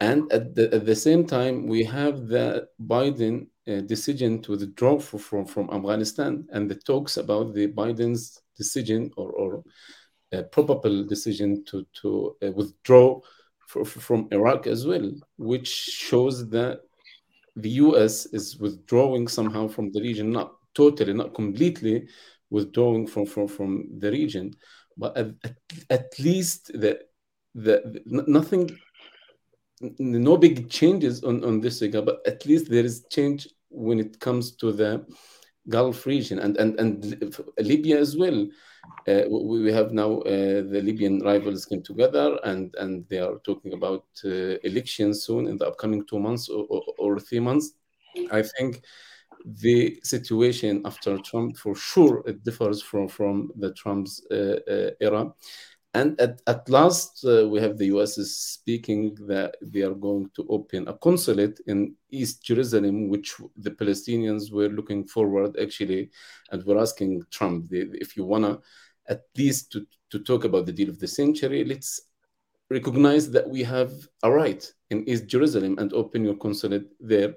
[0.00, 4.98] And at the, at the same time, we have the Biden uh, decision to withdraw
[4.98, 9.62] from, from Afghanistan and the talks about the Biden's decision or, or
[10.32, 13.20] uh, probable decision to, to uh, withdraw
[13.84, 16.80] from Iraq as well, which shows that
[17.56, 22.06] the US is withdrawing somehow from the region, not totally, not completely
[22.50, 24.52] withdrawing from, from, from the region,
[24.96, 25.56] but at, at,
[25.90, 26.98] at least the,
[27.54, 28.70] the, the nothing
[29.98, 34.20] no big changes on, on this regard, but at least there is change when it
[34.20, 35.04] comes to the
[35.68, 38.48] Gulf region and, and, and Libya as well.
[39.06, 43.72] Uh, we have now uh, the Libyan rivals came together and, and they are talking
[43.74, 47.74] about uh, elections soon in the upcoming two months or, or, or, three months.
[48.30, 48.82] I think
[49.44, 55.32] the situation after Trump, for sure, it differs from, from the Trump's uh, uh, era.
[55.94, 60.30] And at, at last, uh, we have the US is speaking that they are going
[60.36, 66.10] to open a consulate in East Jerusalem, which the Palestinians were looking forward actually,
[66.50, 68.60] and were asking Trump if you want to
[69.08, 72.00] at least to, to talk about the deal of the century, let's
[72.70, 77.34] recognize that we have a right in East Jerusalem and open your consulate there.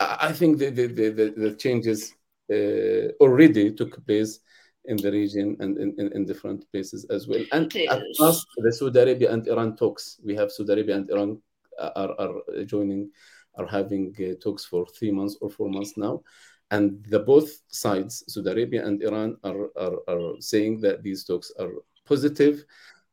[0.00, 2.12] I, I think the, the, the, the changes
[2.52, 4.40] uh, already took place
[4.86, 7.44] in the region and in, in, in different places as well.
[7.52, 10.18] And at last, the Saudi Arabia and Iran talks.
[10.24, 11.40] We have Saudi Arabia and Iran
[11.78, 13.10] are, are joining,
[13.56, 16.22] are having uh, talks for three months or four months now.
[16.70, 21.52] And the both sides, Saudi Arabia and Iran, are, are, are saying that these talks
[21.58, 21.72] are
[22.06, 22.64] positive.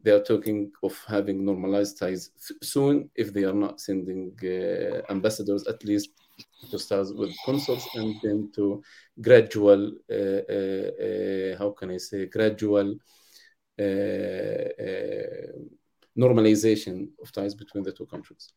[0.04, 2.30] They are talking of having normalized ties
[2.62, 6.12] soon if they are not sending uh, ambassadors, at least
[6.70, 8.82] to start with consuls and then to
[9.22, 12.96] gradual, uh, uh, uh how can I say, gradual
[13.80, 15.52] uh, uh,
[16.18, 18.54] normalization of ties between the two countries.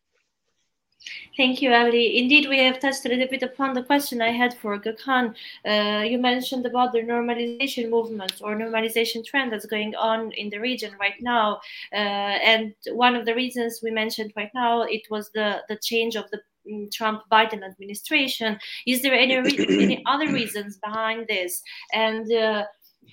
[1.35, 2.17] Thank you, Ali.
[2.19, 5.35] Indeed, we have touched a little bit upon the question I had for Gökhan.
[5.65, 10.59] Uh, you mentioned about the normalization movement or normalization trend that's going on in the
[10.59, 11.59] region right now.
[11.91, 16.15] Uh, and one of the reasons we mentioned right now, it was the, the change
[16.15, 16.41] of the
[16.91, 18.59] Trump Biden administration.
[18.85, 21.61] Is there any, re- any other reasons behind this?
[21.93, 22.65] And uh,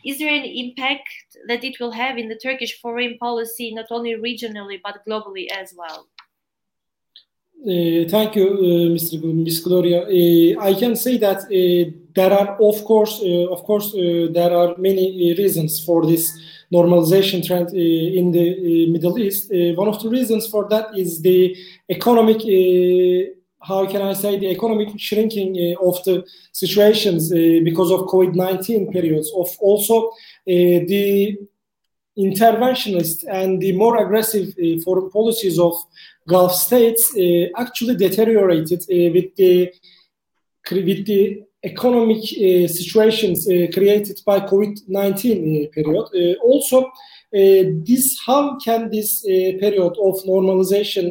[0.04, 1.08] is there any impact
[1.48, 5.74] that it will have in the Turkish foreign policy, not only regionally but globally as
[5.76, 6.06] well?
[7.60, 9.20] Uh, thank you, uh, Mr.
[9.20, 9.60] Ms.
[9.60, 10.02] Gloria.
[10.02, 14.54] Uh, I can say that uh, there are, of course, uh, of course, uh, there
[14.56, 16.38] are many reasons for this
[16.72, 19.50] normalization trend in the Middle East.
[19.74, 21.56] one of the reasons for that is the
[21.88, 22.38] economic,
[23.60, 28.92] how can I say, the economic shrinking uh, of the situations uh, because of COVID-19
[28.92, 29.30] periods.
[29.36, 30.12] Of also uh,
[30.46, 31.36] the
[32.18, 34.54] interventionist and the more aggressive
[34.84, 35.74] foreign policies of
[36.28, 39.72] Gulf states uh, actually deteriorated uh, with the
[40.70, 46.36] with the economic uh, situations created by COVID-19 period.
[46.42, 46.90] also,
[47.32, 51.04] this how can this period of normalization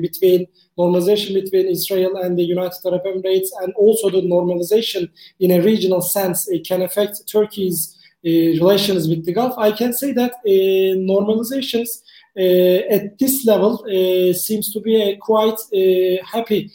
[0.00, 0.46] between
[0.78, 5.10] normalization between Israel and the United Arab Emirates and also the normalization
[5.40, 10.12] in a regional sense can affect Turkey's uh, relations with the Gulf, I can say
[10.12, 12.02] that uh, normalizations
[12.38, 16.70] uh, at this level uh, seems to be a quite uh, happy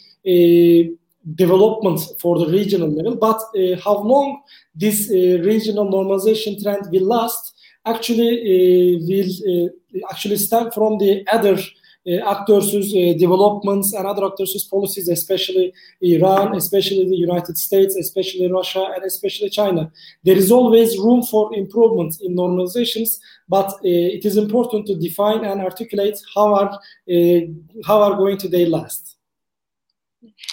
[1.34, 3.16] development for the regional level.
[3.16, 3.40] But
[3.82, 4.42] how long
[4.74, 7.54] this regional normalization trend will last
[7.86, 9.70] actually will
[10.10, 11.58] actually stem from the other
[12.06, 12.72] actors'
[13.18, 19.50] developments and other actors' policies, especially Iran, especially the United States, especially Russia, and especially
[19.50, 19.90] China.
[20.24, 23.18] There is always room for improvement in normalizations,
[23.48, 27.40] but uh, it is important to define and articulate how are uh,
[27.86, 29.16] how are going to they last.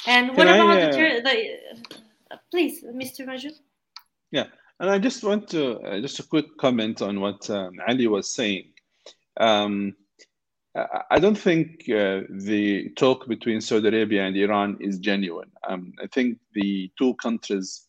[0.08, 1.22] And what Can about I, uh, the,
[2.30, 3.26] the please, Mr.
[3.26, 3.54] Majid?
[4.32, 4.48] Yeah,
[4.80, 8.30] and I just want to uh, just a quick comment on what um, Ali was
[8.30, 8.74] saying.
[9.38, 9.96] Um,
[11.12, 15.52] I don't think uh, the talk between Saudi Arabia and Iran is genuine.
[15.70, 17.88] Um, I think the two countries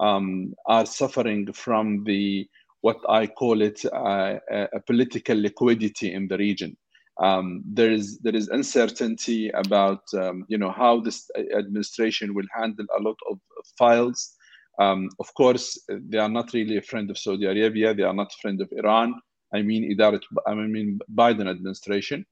[0.00, 2.48] um, are suffering from the
[2.82, 6.76] what I call it uh, a political liquidity in the region.
[7.22, 12.86] Um, there is there is uncertainty about um, you know how this administration will handle
[12.98, 13.38] a lot of
[13.78, 14.34] files
[14.80, 17.94] Um, of course, they are not really a friend of Saudi Arabia.
[17.94, 19.14] They are not a friend of Iran.
[19.54, 22.26] I mean, Idarat, I mean Biden administration,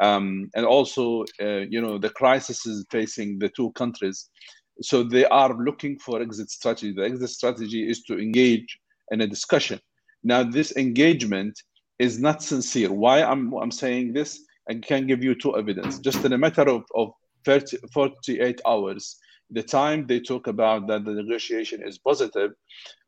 [0.00, 4.28] um, and also, uh, you know, the crisis is facing the two countries.
[4.82, 6.92] So they are looking for exit strategy.
[6.92, 8.78] The exit strategy is to engage
[9.10, 9.80] in a discussion.
[10.22, 11.58] Now, this engagement
[11.98, 12.92] is not sincere.
[12.92, 14.40] Why I'm I'm saying this?
[14.70, 15.98] I can give you two evidence.
[15.98, 17.12] Just in a matter of, of
[17.44, 19.16] 30, 48 hours,
[19.50, 22.52] the time they talk about that the negotiation is positive,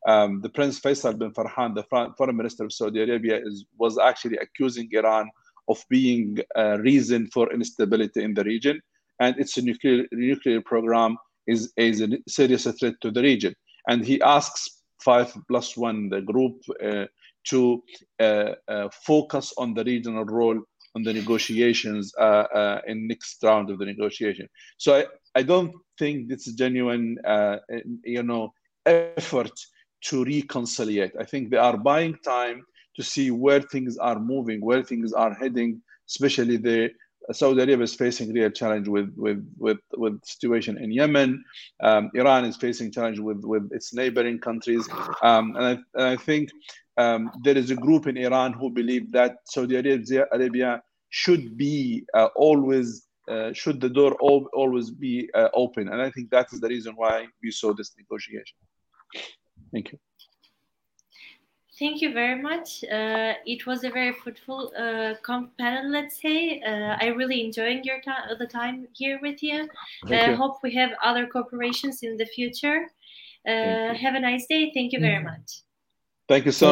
[0.07, 1.85] um, the Prince Faisal bin Farhan, the
[2.17, 5.29] foreign minister of Saudi Arabia, is, was actually accusing Iran
[5.69, 8.81] of being a reason for instability in the region,
[9.21, 11.17] and its nuclear nuclear program
[11.47, 13.55] is, is a serious threat to the region.
[13.89, 17.07] And he asks five plus one, the group, uh,
[17.49, 17.83] to
[18.21, 20.61] uh, uh, focus on the regional role
[20.95, 24.49] on the negotiations uh, uh, in next round of the negotiation.
[24.77, 25.05] So
[25.35, 27.59] I don't think it's is genuine, uh,
[28.05, 28.53] you know,
[28.87, 29.53] effort
[30.03, 31.13] to reconciliate.
[31.19, 32.65] I think they are buying time
[32.97, 36.91] to see where things are moving, where things are heading, especially the
[37.33, 41.45] Saudi Arabia is facing real challenge with with with with situation in Yemen.
[41.81, 44.89] Um, Iran is facing challenge with with its neighboring countries,
[45.23, 46.51] um, and, I, and I think
[46.97, 52.29] um, there is a group in Iran who believe that Saudi Arabia should be uh,
[52.37, 53.10] always uh,
[53.53, 54.13] should the door
[54.61, 57.93] always be uh, open, and I think that is the reason why we saw this
[57.97, 58.57] negotiation.
[59.73, 59.99] Thank you.
[61.79, 62.85] Thank you very much.
[62.85, 65.15] Uh, it was a very fruitful uh,
[65.59, 66.61] panel, let's say.
[66.61, 69.67] Uh, I really enjoying your time, the time here with you.
[70.11, 72.81] I hope we have other cooperations in the future.
[73.47, 74.71] have a nice day.
[74.75, 75.63] Thank you very much.
[76.29, 76.69] Thank you so